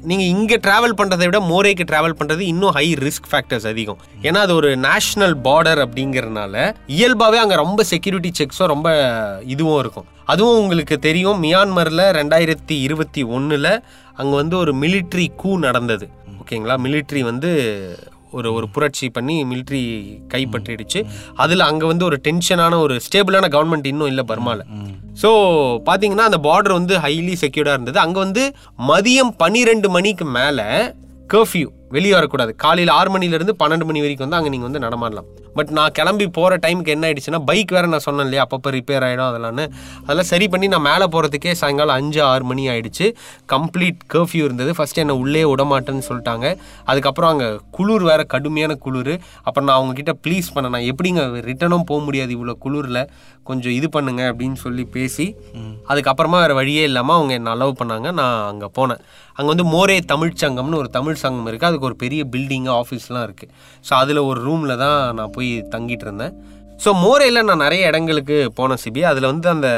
[0.09, 4.01] நீங்கள் இங்கே ட்ராவல் பண்ணுறதை விட மோரேக்கு ட்ராவல் பண்ணுறது இன்னும் ஹை ரிஸ்க் ஃபேக்டர்ஸ் அதிகம்.
[4.27, 8.89] ஏன்னா அது ஒரு நேஷ்னல் பார்டர் அப்படிங்கறனால இயல்பாகவே அங்கே ரொம்ப செக்யூரிட்டி செக்ஸும் ரொம்ப
[9.53, 10.07] இதுவும் இருக்கும்.
[10.33, 11.41] அதுவும் உங்களுக்கு தெரியும்.
[11.43, 13.71] மியான்மரில் ரெண்டாயிரத்தி இருபத்தி ஒன்றில்
[14.13, 16.07] அங்கே வந்து ஒரு மிலிட்ரி கூ நடந்தது.
[16.41, 16.75] ஓகேங்களா?
[16.85, 17.49] மிலிட்ரி வந்து
[18.31, 19.81] ஒரு ஒரு புரட்சி பண்ணி மிலிட்ரி
[20.33, 21.05] கைப்பற்றிடுச்சு.
[21.35, 24.65] அதில் அங்கே வந்து ஒரு டென்ஷனான ஒரு ஸ்டேபிளான கவர்மெண்ட் இன்னும் இல்லை பர்மாவில்
[25.21, 25.29] ஸோ
[25.85, 27.99] பார்த்தீங்கன்னா அந்த பார்டர் வந்து ஹைலி செக்யூர்டாக இருந்தது.
[27.99, 28.53] அங்கே வந்து
[28.87, 30.93] மதியம் பன்னிரெண்டு மணிக்கு மேலே
[31.33, 35.27] கர்ஃப்யூ வெளியே வரக்கூடாது காலையில் ஆறு மணிலேருந்து பன்னெண்டு மணி வரைக்கும் வந்து அங்கே நீங்கள் வந்து நடமாடலாம்.
[35.57, 39.27] பட் நான் கிளம்பி போகிற டைமுக்கு என்ன ஆயிடுச்சுன்னா பைக் வேறு நான் சொன்னேன் இல்லையா அப்பப்போ ரிப்பேர் ஆகிடும்
[39.29, 39.65] அதெல்லாம்னு.
[40.03, 43.05] அதெல்லாம் சரி பண்ணி நான் மேலே போகிறதுக்கே சாயங்காலம் அஞ்சு ஆறு மணி ஆயிடுச்சு.
[43.53, 44.73] கம்ப்ளீட் கர்ஃப்யூ இருந்தது.
[44.79, 46.45] ஃபஸ்ட்டு என்னை உள்ளே விட மாட்டேன்னு சொல்லிட்டாங்க.
[46.93, 49.13] அதுக்கப்புறம் அங்கே குளிர் வேறு கடுமையான குளிர்.
[49.47, 53.01] அப்புறம் நான் அவங்கக்கிட்ட ப்ளீஸ் பண்ணேன் நான் எப்படிங்க ரிட்டனும் போக முடியாது இவ்வளோ குளிரில்?
[53.49, 55.25] கொஞ்சம் இது பண்ணுங்க அப்படின்னு சொல்லி பேசி
[55.91, 58.07] அதுக்கப்புறமா வேறு வழியே இல்லாமல் அவங்க என்னை அலோவ் பண்ணாங்க.
[58.19, 59.01] நான் அங்கே போனேன்.
[59.37, 63.51] அங்கே வந்து மோரே தமிழ்ச் சங்கம்னு ஒரு தமிழ் சங்கம் இருக்குது அதுக்கு ஒரு பெரிய பில்டிங்கு ஆஃபீஸ்லாம் இருக்குது
[63.87, 66.33] ஸோ அதில் ஒரு ரூமில் தான் நான் போய் தங்கிட்டு இருந்தேன்.
[66.83, 69.01] ஸோ மோரையில் நான் நிறைய இடங்களுக்கு போனேன் சிபி.
[69.11, 69.69] அதில் வந்து அந்த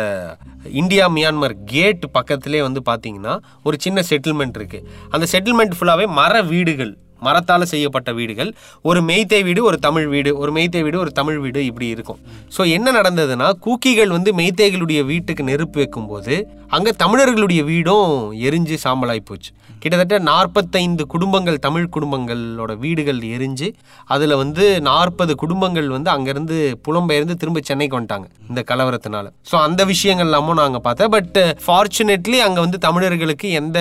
[0.82, 3.36] இந்தியா மியான்மர் கேட் பக்கத்துலேயே வந்து பார்த்தீங்கன்னா
[3.68, 6.94] ஒரு சின்ன செட்டில்மெண்ட் இருக்குது அந்த செட்டில்மெண்ட் ஃபுல்லாகவே மர வீடுகள்
[7.28, 8.50] மரத்தால் செய்யப்பட்ட வீடுகள்.
[8.90, 12.20] ஒரு மெய்த்தே வீடு ஒரு தமிழ் வீடு ஒரு மெய்த்தே வீடு ஒரு தமிழ் வீடு இப்படி இருக்கும்.
[12.56, 16.36] ஸோ என்ன நடந்ததுன்னா கூக்கிகள் வந்து மெய்த்தேகளுடைய வீட்டுக்கு நெருப்பு வைக்கும்போது
[16.78, 18.14] அங்கே தமிழர்களுடைய வீடும்
[18.50, 19.52] எரிஞ்சு சாம்பலாகி போச்சு.
[19.80, 23.68] கிட்டத்தட்ட நாற்பத்தைந்து குடும்பங்கள் தமிழ் குடும்பங்களோட வீடுகள் எரிஞ்சு
[24.06, 26.58] அதில் வந்து நாற்பது குடும்பங்கள் வந்து அங்கேருந்து
[26.88, 29.26] புலம்பெயர்ந்து திரும்ப சென்னைக்கு வந்துட்டாங்க இந்த கலவரத்தினால.
[29.52, 33.80] ஸோ அந்த விஷயங்கள் எல்லாமும் நாங்கள் பார்த்தேன் பட் ஃபார்ச்சுனேட்லி அங்கே வந்து தமிழர்களுக்கு எந்த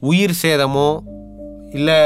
[0.00, 0.88] உயிர் சேதமோ
[1.78, 1.96] இல்லை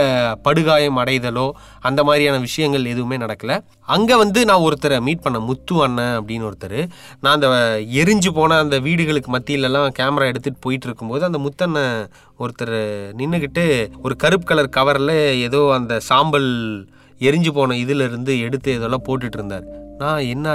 [0.46, 1.44] படுகாயம் அடைதலோ
[1.88, 3.52] அந்த மாதிரியான விஷயங்கள் எதுவுமே நடக்கல.
[3.94, 6.78] அங்கே வந்து நான் ஒருத்தரை மீட் பண்ண முத்து அண்ணன் அப்படின்னு ஒருத்தர்.
[7.20, 7.48] நான் அந்த
[8.02, 12.76] எரிஞ்சு போன அந்த வீடுகளுக்கு மத்தியிலலாம் கேமரா எடுத்துகிட்டு போயிட்டு இருக்கும்போது அந்த முத்தண்ணன் ஒருத்தர்
[13.20, 13.64] நின்றுக்கிட்டு
[14.02, 15.16] ஒரு கருப்பு கலர் கவரில்
[15.46, 16.50] ஏதோ அந்த சாம்பல்
[17.20, 19.66] எரிஞ்சு போன இதிலிருந்து எடுத்து இதெல்லாம் போட்டுட்டு இருந்தார்.
[19.98, 20.54] நான் என்ன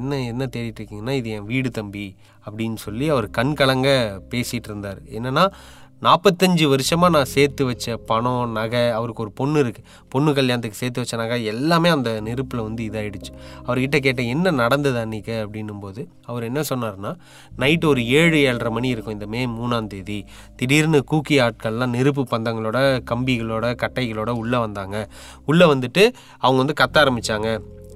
[0.00, 2.06] என்ன என்ன தேடிட்டு இருக்கீங்கன்னா இது என் வீடு தம்பி
[2.46, 3.88] அப்படின்னு சொல்லி அவர் கண் கலங்க
[4.30, 4.98] பேசிகிட்டு இருந்தார்.
[5.18, 5.44] என்னென்னா
[6.04, 11.16] நாற்பத்தஞ்சு வருஷமாக நான் சேர்த்து வச்ச பணம் நகை அவருக்கு ஒரு பொண்ணு இருக்குது பொண்ணு கல்யாணத்துக்கு சேர்த்து வச்ச
[11.20, 13.32] நகை எல்லாமே அந்த நெருப்பில் வந்து இதாயிடுச்சு.
[13.66, 17.12] அவர்கிட்ட கேட்டேன் என்ன நடந்தது அன்றைக்கி அப்படின்னும் போது அவர் என்ன சொன்னார்னா
[17.62, 20.18] நைட்டு ஒரு ஏழு ஏழரை மணி இருக்கும் இந்த மே மூணாம் தேதி.
[20.56, 22.78] திடீர்னு கூக்கி ஆட்கள்லாம் நெருப்பு பந்தங்களோட
[23.10, 24.96] கம்பிகளோட கட்டைகளோட உள்ளே வந்தாங்க.
[25.46, 26.04] உள்ளே வந்துட்டு
[26.44, 27.48] அவங்க வந்து கத்த ஆரம்பித்தாங்க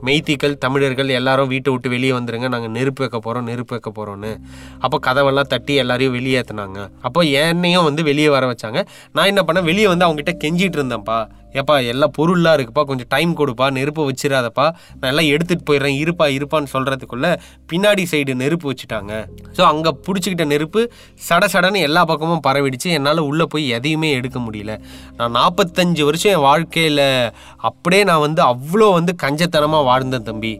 [0.02, 2.48] மெய்த்திகள் தமிழர்கள் எல்லாரும் வீட்டை விட்டு வெளியே வந்துருங்க.
[2.48, 4.40] நாங்கள் நெருப்பு வைக்க போகிறோம் நெருப்பு வைக்க போகிறோன்னு
[4.78, 8.86] அப்போ கதவெல்லாம் தட்டி எல்லாரையும் வெளியேற்றினாங்க அப்போ என்னையும் வந்து வெளியே வர வச்சாங்க.
[9.12, 9.64] நான் என்ன பண்ணேன்?
[9.64, 11.28] வெளியே வந்து அவங்ககிட்ட கெஞ்சிட்டு இருந்தேன்ப்பா.
[11.60, 14.66] ஏப்பா எல்லா பொருள்லாம் இருக்குப்பா கொஞ்சம் டைம் கொடுப்பா நெருப்பு வச்சிடாதப்பா
[14.98, 17.30] நான் எல்லாம் எடுத்துகிட்டு போயிடுறேன் இருப்பா இருப்பான்னு சொல்கிறதுக்குள்ளே
[17.72, 19.12] பின்னாடி சைடு நெருப்பு வச்சுட்டாங்க.
[19.56, 20.82] ஸோ அங்கே பிடிச்சிக்கிட்ட நெருப்பு
[21.28, 22.88] சட சடன்னு எல்லா பக்கமும் பரவிடுச்சு.
[22.98, 24.74] என்னால் உள்ளே போய் எதையுமே எடுக்க முடியல.
[25.20, 27.06] நான் நாற்பத்தஞ்சு வருஷம் என் வாழ்க்கையில்
[27.70, 30.52] அப்படியே நான் வந்து அவ்வளோ வந்து கஞ்சத்தனமாக வாழ்ந்தேன் தம்பி.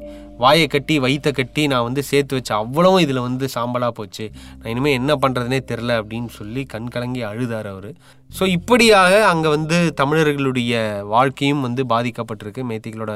[0.44, 4.26] வாயை கட்டி வயிற்ற கட்டி நான் வந்து சேர்த்து வச்ச அவ்வளவும் இதில் வந்து சாம்பலாக போச்சு.
[4.58, 7.90] நான் இனிமேல் என்ன பண்ணுறதுனே தெரில அப்படின்னு சொல்லி கண் கலங்கி அழுதார் அவர்.
[8.30, 10.82] ஸோ இப்படியாக அங்கே வந்து தமிழர்களுடைய
[11.14, 12.64] வாழ்க்கையும் வந்து பாதிக்கப்பட்டிருக்கு.
[12.70, 13.14] மேத்திகளோட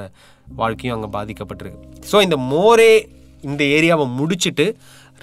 [0.63, 1.81] வாழ்க்கையும் அங்கே பாதிக்கப்பட்டிருக்கு.
[2.13, 2.93] ஸோ இந்த மோரே
[3.51, 4.67] இந்த ஏரியாவை முடிச்சுட்டு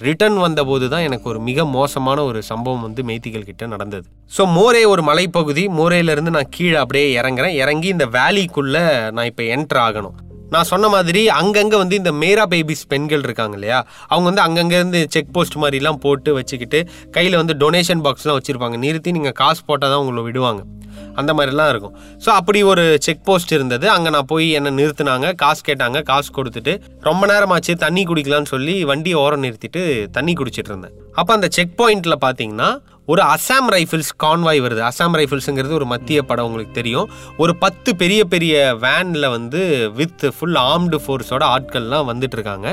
[0.06, 4.06] ரிட்டர்ன் வந்தபோது தான் எனக்கு ஒரு மிக மோசமான ஒரு சம்பவம் வந்து மெய்த்திகள் கிட்ட நடந்தது.
[4.36, 5.64] ஸோ மோரே ஒரு மலைப்பகுதி.
[5.78, 7.56] மோரேலேருந்து நான் கீழே அப்படியே இறங்குறேன்.
[7.62, 8.84] இறங்கி இந்த வேலிக்குள்ளே
[9.16, 10.16] நான் இப்போ என்ட்ரு ஆகணும்.
[10.54, 13.78] நான் சொன்ன மாதிரி அங்கங்கே வந்து இந்த மேரா பேபிஸ் பெண்கள் இருக்காங்க இல்லையா?
[14.12, 16.80] அவங்க வந்து அங்கங்கே இருந்து செக் போஸ்ட் மாதிரிலாம் போட்டு வச்சுக்கிட்டு
[17.16, 18.78] கையில் வந்து டொனேஷன் பாக்ஸ்லாம் வச்சுருப்பாங்க.
[18.86, 20.62] நிறுத்தி நீங்கள் காசு போட்டால் தான் உங்களை விடுவாங்க.
[21.20, 21.94] அந்த மாதிரிலாம் இருக்கும்.
[22.24, 23.86] ஸோ அப்படி ஒரு செக் போஸ்ட் இருந்தது.
[23.94, 25.26] அங்கே நான் போய் என்னை நிறுத்தினாங்க.
[25.42, 25.98] காசு கேட்டாங்க.
[26.10, 26.72] காசு கொடுத்துட்டு
[27.08, 29.82] ரொம்ப நேரமாச்சு தண்ணி குடிக்கலான்னு சொல்லி வண்டியை ஓரம் நிறுத்திட்டு
[30.16, 30.94] தண்ணி குடிச்சிட்டு இருந்தேன்.
[31.20, 32.70] அப்போ அந்த செக் பாயிண்ட்டில் பார்த்தீங்கன்னா
[33.10, 34.82] ஒரு அசாம் ரைஃபிள்ஸ் கான்வாய் வருது.
[34.88, 37.08] அசாம் ரைஃபிள்ஸுங்கிறது ஒரு மத்திய படம் உங்களுக்கு தெரியும்.
[37.42, 39.62] ஒரு பத்து பெரிய பெரிய வேனில் வந்து
[39.98, 42.68] வித் ஃபுல் ஆர்ம்டு ஃபோர்ஸோட ஆட்கள்லாம் வந்துட்டு இருக்காங்க.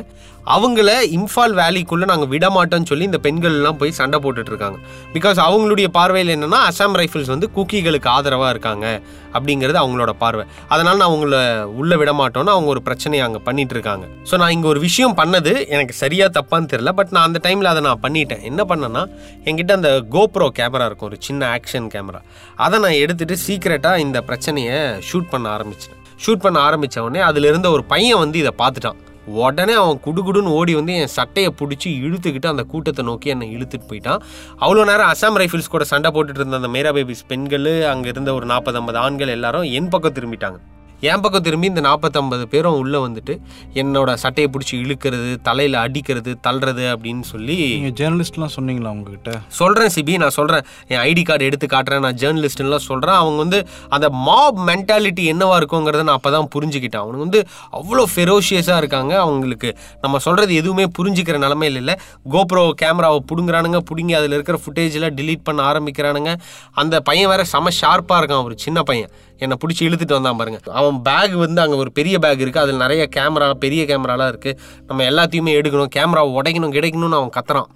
[0.55, 4.77] அவங்கள இம்ஃபால் வேலிக்குள்ளே நாங்கள் விட மாட்டோம்னு சொல்லி இந்த பெண்கள்லாம் போய் சண்டை போட்டுட்ருக்காங்க.
[5.15, 8.85] பிகாஸ் அவங்களுடைய பார்வையில் என்னென்னா அசாம் ரைஃபிள்ஸ் வந்து குக்கிகளுக்கு ஆதரவாக இருக்காங்க
[9.35, 10.43] அப்படிங்கிறது அவங்களோட பார்வை.
[10.73, 11.37] அதனால் நான் அவங்கள
[11.81, 15.53] உள்ளே விட மாட்டோம்னு அவங்க ஒரு பிரச்சனையை அங்கே பண்ணிட்டு இருக்காங்க ஸோ நான் இங்கே ஒரு விஷயம் பண்ணது
[15.75, 18.43] எனக்கு சரியாக தப்பான்னு தெரில பட் நான் அந்த டைமில் அதை நான் பண்ணிட்டேன்.
[18.51, 19.03] என்ன பண்ணேன்னா
[19.49, 22.21] என்கிட்ட அந்த கோப்ரோ கேமரா இருக்கும் ஒரு சின்ன ஆக்ஷன் கேமரா
[22.65, 24.77] அதை நான் எடுத்துகிட்டு சீக்ரெட்டாக இந்த பிரச்சனையை
[25.09, 25.97] ஷூட் பண்ண ஆரம்பிச்சேன்.
[26.25, 28.99] ஷூட் பண்ண ஆரம்பித்த உடனே அதில் இருந்த ஒரு பையன் வந்து இதை பார்த்துட்டான்.
[29.27, 34.23] உடனே அவன் குடுகுடுன்னு ஓடி வந்து என் சட்டையை பிடிச்சி இழுத்துக்கிட்டு அந்த கூட்டத்தை நோக்கி என்னை இழுத்துட்டு போயிட்டான்.
[34.61, 38.45] அவ்வளோ நேரம் அசாம் ரைஃபிள்ஸ் கூட சண்டை போட்டுட்டு இருந்த அந்த மேரா பேபிஸ் பெண்கள் அங்கே இருந்த ஒரு
[38.45, 40.59] நாற்பது ஐம்பது ஆண்கள் எல்லாரும் என் பக்கம் திரும்பிட்டாங்க.
[41.01, 43.39] என் பக்கம் திரும்பி இந்த நாற்பத்தம்பது பேரும் உள்ளே வந்துட்டு
[43.73, 49.39] என்னோட சட்டையை பிடிச்சி இழுக்கிறது தலையில் அடிக்கிறது தள்ளுறது அப்படின்னு சொல்லி நீங்கள் ஜேர்னலிஸ்ட்லாம் சொன்னீங்களா உங்ககிட்ட?
[49.47, 54.09] சொல்கிறேன் சிபி நான் சொல்கிறேன் என் ஐடி கார்டு எடுத்து காட்டுறேன் நான் ஜேர்னலிஸ்ட்லாம் சொல்கிறேன் அவங்க வந்து அந்த
[54.09, 57.03] மாப் மென்டாலிட்டி என்னவா இருக்குங்கிறத நான் அப்போ தான் புரிஞ்சுக்கிட்டேன்.
[57.03, 59.77] அவனுக்கு வந்து அவ்வளோ ஃபெரோஷியஸாக இருக்காங்க அவங்களுக்கு.
[60.01, 61.95] நம்ம சொல்கிறது எதுவுமே புரிஞ்சுக்கிற நிலமையில இல்லை.
[62.31, 66.37] கோப்ரோ கேமராவை பிடுங்குறானுங்க பிடுங்கி அதில் இருக்கிற ஃபுட்டேஜில் delete பண்ண ஆரம்பிக்கிறானுங்க.
[66.73, 69.09] அந்த பையன் வேற செம ஷார்ப்பாக இருக்கான் ஒரு சின்ன பையன்.
[69.43, 70.59] என்னை பிடிச்சி இழுத்துட்டு வந்தான் பாருங்க.
[70.81, 75.05] அவன் பேக் வந்து அங்கே ஒரு பெரிய பேக் இருக்குது அதில் நிறைய கேமரா பெரிய கேமராலாம் இருக்குது நம்ம
[75.11, 77.71] எல்லாத்தையுமே எடுக்கணும் கேமராவை உடைக்கணும் கிடைக்கணும்னு அவன் கத்துறான்.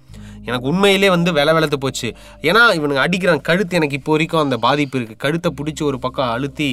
[0.48, 2.08] எனக்கு உண்மையிலே வந்து வெலை வெளத்து போச்சு.
[2.48, 6.70] ஏன்னா இவனுங்க அடிக்கிறான் கழுத்து எனக்கு இப்போ வரைக்கும் அந்த பாதிப்பு இருக்குது கழுத்தை பிடிச்சி ஒரு பக்கம் அழுத்தி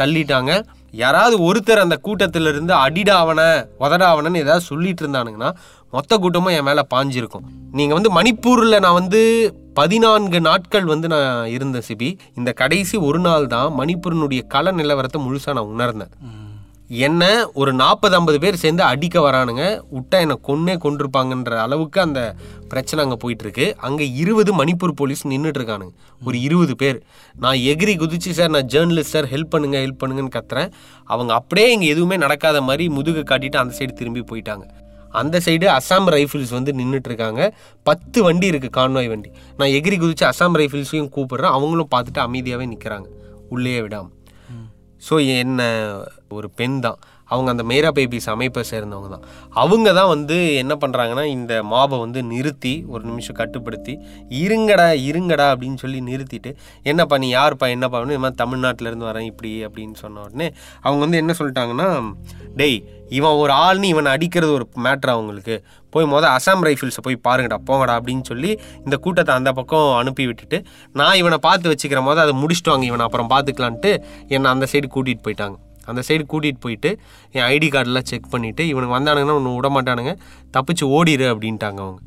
[0.00, 0.52] தள்ளிட்டாங்க.
[1.00, 5.50] யாராவது ஒருத்தர் அந்த கூட்டத்திலிருந்து இருந்து உதடாவனன்னு ஏதாவது சொல்லிட்டு இருந்தானுங்கன்னா
[5.96, 7.46] மொத்த கூட்டமும் என் மேலே பாஞ்சிருக்கும்.
[7.78, 9.20] நீங்கள் வந்து மணிப்பூரில் நான் வந்து
[9.78, 12.08] பதினான்கு நாட்கள் வந்து நான் இருந்தேன் சிபி.
[12.38, 16.14] இந்த கடைசி ஒரு நாள் தான் மணிப்பூரினுடைய கல நிலவரத்தை முழுசாக நான் உணர்ந்தேன்.
[17.06, 17.22] என்ன
[17.60, 19.62] ஒரு நாற்பது ஐம்பது பேர் சேர்ந்து அடிக்க வரானுங்க.
[19.94, 22.20] விட்டா என்னை கொன்னே கொண்டிருப்பாங்கன்ற அளவுக்கு அந்த
[22.72, 23.66] பிரச்சனை அங்கே போயிட்டுருக்கு.
[23.86, 25.94] அங்கே இருபது மணிப்பூர் போலீஸ் நின்றுட்டு இருக்கானுங்க
[26.26, 26.98] ஒரு இருபது பேர்.
[27.44, 30.70] நான் எகிரி குதிச்சு சார் நான் ஜேர்னலிஸ்ட் சார் ஹெல்ப் பண்ணுங்க ஹெல்ப் பண்ணுங்கன்னு கத்துறேன்.
[31.14, 34.66] அவங்க அப்படியே இங்கே எதுவுமே நடக்காத மாதிரி முதுகு காட்டிட்டு அந்த சைடு திரும்பி போயிட்டாங்க.
[35.20, 37.42] அந்த சைடு அசாம் ரைஃபிள்ஸ் வந்து நின்றுட்டு இருக்காங்க
[37.88, 39.30] பத்து வண்டி இருக்கு கான்வாய் வண்டி.
[39.58, 41.54] நான் எகிரி குதிச்சு அசாம் ரைஃபிள்ஸையும் கூப்பிடுறேன்.
[41.56, 43.08] அவங்களும் பார்த்துட்டு அமைதியாகவே நிற்கிறாங்க
[43.48, 44.08] உள்ளேயே விடாம.
[45.08, 45.60] ஸோ என்ன
[46.36, 46.98] ஒரு பெண் தான்.
[47.32, 49.24] அவங்க அந்த மேரா பேபிஸ் அமைப்பை சேர்ந்தவங்க தான்.
[49.62, 53.94] அவங்க தான் வந்து என்ன பண்ணுறாங்கன்னா இந்த மாபை வந்து நிறுத்தி ஒரு நிமிஷம் கட்டுப்படுத்தி
[54.42, 59.52] இருங்கடா இருங்கடா அப்படின்னு சொல்லி நிறுத்திட்டு என்னப்பா நீ யாருப்பா என்னப்பா அப்படின்னு இந்த மாதிரி தமிழ்நாட்டிலேருந்து வரேன் இப்படி
[59.66, 60.48] அப்படின்னு சொன்ன உடனே
[60.82, 61.88] அவங்க வந்து என்ன சொல்லிட்டாங்கன்னா
[62.56, 62.78] டேய்
[63.10, 65.54] இவன் ஒரு ஆள்னு இவனை அடிக்கிறது ஒரு மேட்ரு அவங்களுக்கு
[65.92, 68.50] போய் மொதல் அசாம் ரைஃபிள்ஸை போய் பாருங்கடா போங்கடா அப்படின்னு சொல்லி
[68.84, 70.58] இந்த கூட்டத்தை அந்த பக்கம் அனுப்பி விட்டுட்டு
[70.92, 73.92] நான் இவனை பார்த்து வச்சுக்கிற போது அதை முடிச்சுட்டு வாங்க இவனை அப்புறம் பார்த்துக்கலான்ட்டு
[74.28, 75.56] என்னை அந்த சைடு கூட்டிகிட்டு போயிட்டாங்க.
[75.84, 76.90] அந்த சைடு கூட்டிகிட்டு போயிட்டு
[77.32, 80.14] என் ஐடி கார்டெலாம் செக் பண்ணிவிட்டு இவனுக்கு வந்தானுங்கன்னா ஒன்று விட மாட்டானுங்க.
[80.56, 82.00] தப்பிச்சு ஓடிடு அப்படின்ட்டாங்க அவங்க.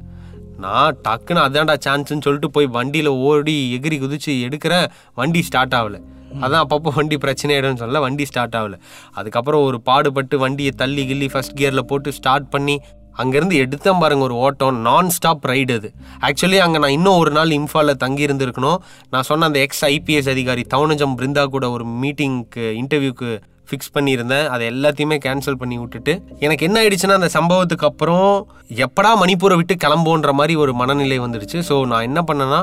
[0.63, 6.01] நான் டக்குன்னு அதான்டா சான்ஸ்னு சொல்லிட்டு போய் வண்டியில் ஓடி எகிரி குதிச்சு எடுக்கிறேன் வண்டி ஸ்டார்ட் ஆகலை.
[6.43, 8.77] அதான் அப்பப்போ வண்டி பிரச்சனை ஆகிடும்னு சொல்ல வண்டி ஸ்டார்ட் ஆகலை.
[9.11, 12.77] அதுக்கப்புறம் ஒரு பாடுபட்டு வண்டியை தள்ளி கிள்ளி ஃபஸ்ட் கியரில் போட்டு ஸ்டார்ட் பண்ணி
[13.23, 15.89] அங்கேருந்து எடுத்தேன் பாருங்க ஒரு ஓட்டம் நான் ஸ்டாப் ரைடு அது.
[16.21, 20.63] ஆக்சுவலி அங்கே நான் இன்னும் ஒரு நாள் இம்ஃபாலில் தங்கி இருந்திருக்கணும் நான் சொன்ன அந்த எக்ஸ் ஐபிஎஸ் அதிகாரி
[20.73, 23.29] தவணஜம் பிருந்தா கூட ஒரு மீட்டிங்க்கு இன்டர்வியூக்கு
[23.69, 24.47] ஃபிக்ஸ் பண்ணியிருந்தேன்.
[24.53, 26.13] அதை எல்லாத்தையுமே கேன்சல் பண்ணி விட்டுட்டு
[26.45, 28.29] எனக்கு என்ன ஆயிடுச்சுன்னா அந்த சம்பவத்துக்கு அப்புறம்
[28.85, 31.59] எப்படா மணிப்பூரை விட்டு கிளம்போன்ற மாதிரி ஒரு மனநிலை வந்துடுச்சு.
[31.69, 32.61] ஸோ நான் என்ன பண்ணேன்னா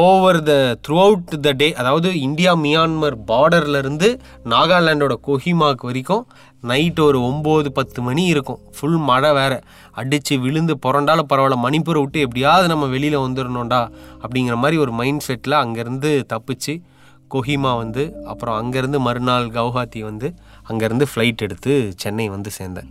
[0.00, 0.52] over the
[1.06, 4.08] throughout the day அதாவது இந்தியா மியான்மர் பார்டர்லேருந்து
[4.54, 6.24] நாகாலாண்டோட கொஹிமாக்கு வரைக்கும்
[6.70, 8.60] நைட் ஒரு ஒம்பது பத்து மணி இருக்கும்.
[8.76, 9.58] ஃபுல் மழை வேறு.
[10.00, 13.82] அடித்து விழுந்து புரண்டால பரவாயில்ல மணிப்பூரை விட்டு எப்படியாவது நம்ம வெளியில் வந்துடணும்டா
[14.22, 16.74] அப்படிங்கிற மாதிரி ஒரு மைண்ட் செட்டில் அங்கேருந்து தப்பிச்சு
[17.34, 20.34] கொஹிமா வந்து அப்புறம் அங்கேருந்து மறுநாள் கவுஹாத்தி வந்து
[20.68, 22.90] அங்கேருந்து ஃப்ளைட் எடுத்து சென்னை வந்து சேர்ந்தேன்.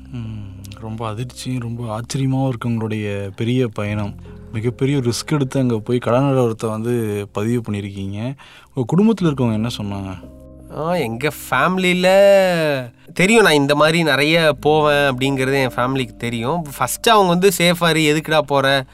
[0.79, 4.15] ரொம்ப அதிர்ச்சியும் ரொம்ப ஆச்சரியமாகவும் இருக்கு உங்களுடைய பெரிய பயணம்.
[4.53, 6.93] மிகப்பெரிய ரிஸ்க் எடுத்து அங்கே போய் கடனிலவரத்தை வந்து
[7.31, 8.19] பதிவு பண்ணியிருக்கீங்க.
[8.67, 10.13] உங்கள் குடும்பத்தில் இருக்கவங்க என்ன சொன்னாங்க?
[10.99, 12.13] எங்கள் ஃபேமிலியில்
[13.13, 13.43] தெரியும்.
[13.43, 16.65] நான் இந்த மாதிரி நிறைய போவேன் அப்படிங்கிறது என் ஃபேமிலிக்கு தெரியும்.
[16.77, 18.85] ஃபஸ்ட்டு அவங்க வந்து சேஃபாரி எதுக்குடா போகிற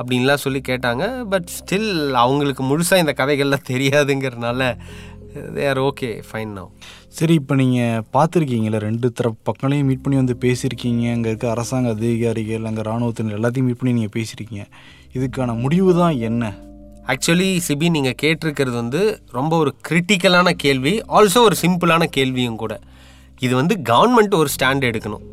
[0.00, 1.04] அப்படின்லாம் சொல்லி கேட்டாங்க.
[1.32, 1.90] பட் ஸ்டில்
[2.24, 4.72] அவங்களுக்கு முழுசாக இந்த கதைகள்லாம் தெரியாதுங்கிறதுனால
[5.56, 6.64] they are okay fine now.
[7.18, 12.66] சரி இப்போ நீங்கள் பார்த்துருக்கீங்களே ரெண்டு தரப்பு பக்கங்களையும் மீட் பண்ணி வந்து பேசியிருக்கீங்க அங்கே இருக்க அரசாங்க அதிகாரிகள்
[12.70, 14.64] அங்கே இராணுவத்தினர் எல்லாத்தையும் மீட் பண்ணி நீங்கள் பேசியிருக்கீங்க.
[15.16, 16.52] இதுக்கான முடிவு தான் என்ன?
[17.12, 19.02] ஆக்சுவலி சிபி நீங்கள் கேட்டிருக்கிறது வந்து
[19.38, 22.74] ரொம்ப ஒரு கிரிட்டிக்கலான கேள்வி ஆல்சோ ஒரு சிம்பிளான கேள்வியும் கூட.
[23.46, 25.24] இது வந்து கவர்மெண்ட் ஒரு ஸ்டாண்ட் எடுக்கணும்.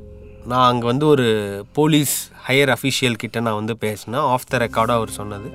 [0.50, 1.26] நான் அங்கே வந்து ஒரு
[1.74, 2.14] போலீஸ்
[2.48, 4.26] ஹையர் அஃபிஷியல் கிட்ட நான் வந்து பேசினேன்.
[4.34, 5.50] ஆஃப் த ரெக்கார்டாக அவர் சொன்னது.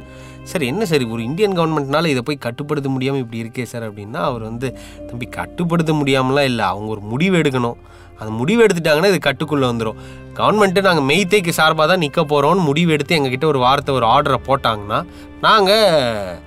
[0.51, 1.05] சார் என்ன சார்?
[1.15, 4.69] ஒரு இந்தியன் கவர்மெண்ட்னால இதை போய் கட்டுப்படுத்த முடியாமல் இப்படி இருக்கே சார் அப்படின்னா அவர் வந்து
[5.09, 6.65] தம்பி கட்டுப்படுத்த முடியாமலாம் இல்லை.
[6.65, 7.79] அவங்க ஒரு முடிவு எடுக்கணும்.
[8.21, 10.01] அந்த முடிவு எடுத்துட்டாங்கன்னா இது கட்டுக்குள்ளே வந்துடும்
[10.35, 14.99] கவர்மெண்ட்டு நாங்கள் மெய்த்தேக்கு சார்பாக தான் நிற்க போகிறோம்னு முடிவு எடுத்து எங்ககிட்ட ஒரு வார்த்தை ஒரு ஆர்டரை போட்டாங்கன்னா
[15.41, 16.39] நாங்கள்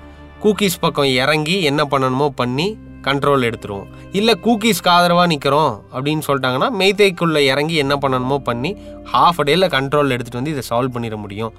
[0.43, 2.67] கூக்கீஸ் பக்கம் இறங்கி என்ன பண்ணணுமோ பண்ணி
[3.05, 3.87] கண்ட்ரோல் எடுத்துருவோம்.
[4.11, 8.71] இல்லை கூக்கீஸ்க்கு ஆதரவாக நிற்கிறோம் அப்படின்னு சொல்லிட்டாங்கன்னா மெய்தேக்குள்ளே இறங்கி என்ன பண்ணணுமோ பண்ணி
[9.13, 11.53] ஹாஃப் அ டேயில் கண்ட்ரோல் எடுத்துகிட்டு வந்து இதை சால்வ் பண்ணிட முடியும்.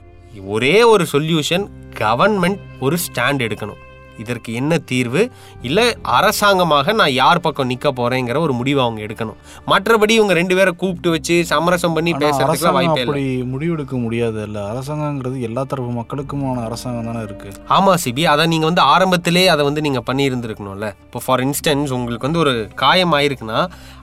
[0.44, 1.66] ஒரே ஒரு சொல்யூஷன்
[1.98, 3.82] கவர்மெண்ட் ஒரு ஸ்டாண்ட் எடுக்கணும்.
[4.22, 5.22] இதற்கு என்ன தீர்வு?
[5.68, 5.86] இல்லை
[6.18, 9.38] அரசாங்கமாக நான் யார் பக்கம் நிற்க போகிறேங்கிற ஒரு முடிவு அவங்க எடுக்கணும்.
[9.72, 13.24] மற்றபடி இவங்க ரெண்டு பேரை கூப்பிட்டு வச்சு சமரசம் பண்ணி அரசாங்கம் வாய்ப்பே இல்லை.
[13.52, 18.24] முடிவெடுக்க முடியாது இல்லை அரசாங்கங்கிறது எல்லா தரப்பு மக்களுக்குமான அரசாங்கம் தானே இருக்குது ஆமாம் சிபி.
[18.34, 20.88] அதை நீங்கள் வந்து ஆரம்பத்திலே அதை வந்து நீங்கள் பண்ணியிருந்துருக்கணும்ல.
[21.06, 23.60] இப்போ ஃபார் இன்ஸ்டன்ஸ் உங்களுக்கு வந்து ஒரு காயம் ஆயிருக்குன்னா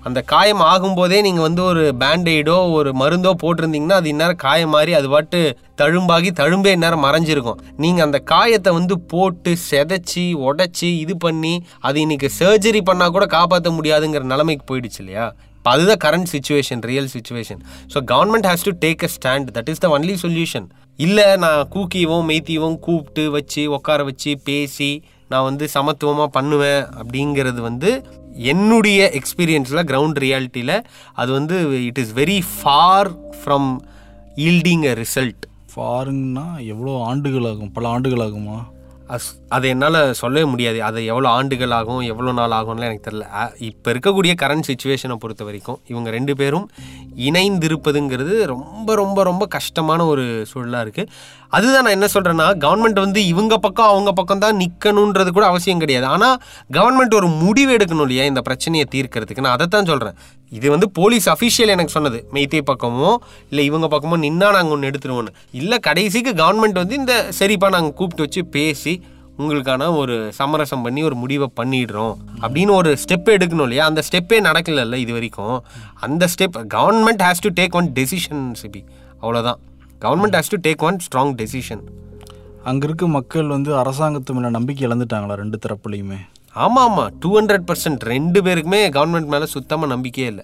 [0.07, 5.07] அந்த காயம் ஆகும்போதே நீங்கள் வந்து ஒரு பேண்டைடோ ஒரு மருந்தோ போட்டிருந்தீங்கன்னா அது இந்நேரம் காயம் மாதிரி அது
[5.13, 5.39] பாட்டு
[5.81, 7.61] தழும்பாகி தழும்பே இந்நேரம் மறைஞ்சிருக்கும்.
[7.83, 13.71] நீங்கள் அந்த காயத்தை வந்து போட்டு செதைச்சி உடச்சி இது பண்ணி அது இன்றைக்கி சர்ஜரி பண்ணால் கூட காப்பாற்ற
[13.77, 15.25] முடியாதுங்கிற நிலைமைக்கு போயிடுச்சு இல்லையா?
[15.57, 17.61] இப்போ அதுதான் current situation real situation
[17.93, 20.65] so government has to take a stand that is the only solution
[20.99, 24.89] இல்லை நான் கூக்கியவும் மெய்த்தியவும் கூப்பிட்டு வச்சு உட்கார வச்சு பேசி
[25.33, 27.91] நான் வந்து சமத்துவமாக பண்ணுவேன் அப்படிங்கிறது வந்து
[28.51, 30.75] என்னுடைய எக்ஸ்பீரியன்ஸில் கிரவுண்ட் ரியாலிட்டியில்
[31.13, 33.69] அது வந்து it is very far from
[34.43, 35.43] yielding a result
[35.73, 38.57] ஃபாருங்கன்னா எவ்வளோ ஆண்டுகள் ஆகும் பல ஆண்டுகள் ஆகுமா
[39.15, 40.77] அஸ் அதை என்னால் சொல்லவே முடியாது.
[40.87, 43.25] அது எவ்வளோ ஆண்டுகள் ஆகும் எவ்வளோ நாள் ஆகும்லாம் எனக்கு தெரில
[43.69, 46.65] இப்போ இருக்கக்கூடிய கரண்ட் சுச்சுவேஷனை பொறுத்த வரைக்கும் இவங்க ரெண்டு பேரும்
[47.27, 51.09] இணைந்திருப்பதுங்கிறது ரொம்ப ரொம்ப ரொம்ப கஷ்டமான ஒரு சூழலாக இருக்குது
[51.57, 56.05] அதுதான் நான் என்ன சொல்கிறேன்னா கவர்மெண்ட் வந்து இவங்க பக்கம் அவங்க பக்கம் தான் நிற்கணுன்றது கூட அவசியம் கிடையாது.
[56.05, 56.37] ஆனால்
[56.77, 59.45] கவர்மெண்ட் ஒரு முடிவு எடுக்கணும் இல்லையா இந்த பிரச்சனையை தீர்க்கறதுக்கு?
[59.47, 60.17] நான் அதை தான் சொல்கிறேன்
[60.57, 62.19] இது வந்து போலீஸ் அஃபிஷியல் எனக்கு சொன்னது.
[62.33, 63.09] மெய்த்தே பக்கமோ
[63.49, 65.33] இல்லை இவங்க பக்கமோ நின்னா நாங்கள் ஒன்று எடுத்துருவோன்னு.
[65.61, 68.93] இல்லை கடைசிக்கு கவர்மெண்ட் வந்து இந்த சரிப்பா நாங்கள் கூப்பிட்டு வச்சு பேசி
[69.39, 73.85] உங்களுக்கான ஒரு சமரசம் பண்ணி ஒரு முடிவை பண்ணிடுறோம் அப்படின்னு ஒரு ஸ்டெப் எடுக்கணும் இல்லையா?
[73.85, 75.57] அந்த ஸ்டெப்பே நடக்கலல்ல இது வரைக்கும்.
[76.07, 78.81] அந்த step government has to take one decision CP.
[79.21, 79.59] அவ்வளோதான்
[80.01, 81.83] government has to take one strong decision
[82.69, 86.19] அங்கே இருக்க மக்கள் வந்து அரசாங்கத்து மேலே நம்பிக்கை இழந்துட்டாங்களா ரெண்டு தரப்புலையுமே?
[86.55, 90.43] ஆமாம் ஆமாம் டூ ஹண்ட்ரட் பர்சன்ட் ரெண்டு பேருக்குமே கவர்மெண்ட் மேலே சுத்தமாக நம்பிக்கையே இல்லை.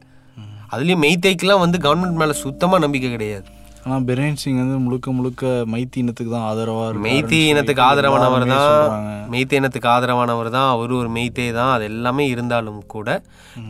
[0.74, 3.48] அதுலேயும் மெய்த்தைக்கெலாம் வந்து கவர்மெண்ட் மேலே சுத்தமாக நம்பிக்கை கிடையாது.
[3.84, 9.06] ஆனால் பிரேன் சிங் வந்து முழுக்க முழுக்க மைத்தி இனத்துக்கு தான் ஆதரவாக மெய்த்தி இனத்துக்கு ஆதரவானவர் தான்.
[9.34, 10.70] மெய்த்தி இனத்துக்கு ஆதரவானவர் தான்.
[10.76, 11.72] அவரு ஒரு மெய்த்தே தான்.
[11.76, 13.22] அது எல்லாமே இருந்தாலும் கூட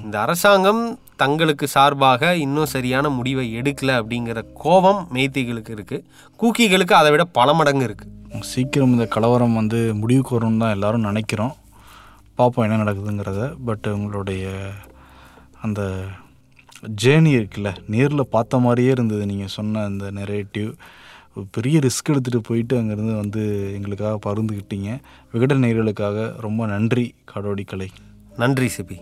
[0.04, 0.84] இந்த அரசாங்கம்
[1.24, 6.00] தங்களுக்கு சார்பாக இன்னும் சரியான முடிவை எடுக்கல அப்படிங்கிற கோபம் மெய்த்திகளுக்கு இருக்கு.
[6.42, 8.08] கூக்கிகளுக்கு அதை விட பல மடங்கு இருக்கு.
[8.54, 11.56] சீக்கிரம் இந்த கலவரம் வந்து முடிவுக்கு வரும்னு தான் எல்லாரும் நினைக்கிறோம்.
[12.40, 13.42] பார்ப்போம் என்ன நடக்குதுங்கிறத.
[13.68, 14.46] பட் உங்களுடைய
[15.66, 15.82] அந்த
[17.04, 20.70] ஜேர்னி இருக்குல்ல நேரில் பார்த்த மாதிரியே இருந்தது நீங்கள் சொன்ன அந்த நெரேட்டிவ்
[21.56, 23.42] பெரிய ரிஸ்க் எடுத்துகிட்டு போயிட்டு அங்கேருந்து வந்து
[23.76, 24.90] எங்களுக்காக பருந்துக்கிட்டீங்க
[25.32, 27.90] விகடன் நேர்களுக்காக ரொம்ப நன்றி காடோடி கலை.
[28.42, 28.98] நன்றி சிபி.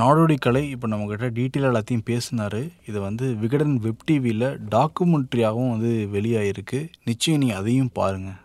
[0.00, 2.60] நாடோடி கலை இப்போ நம்மக்கிட்ட டீட்டெயில் எல்லாத்தையும் பேசினார்.
[2.90, 8.40] இது வந்து விகடன் வெப் டிவியில் டாக்குமெண்ட்ரியாகவும் வந்து வெளியாகிருக்கு நிச்சயம் நீங்கள் அதையும் பாருங்கள்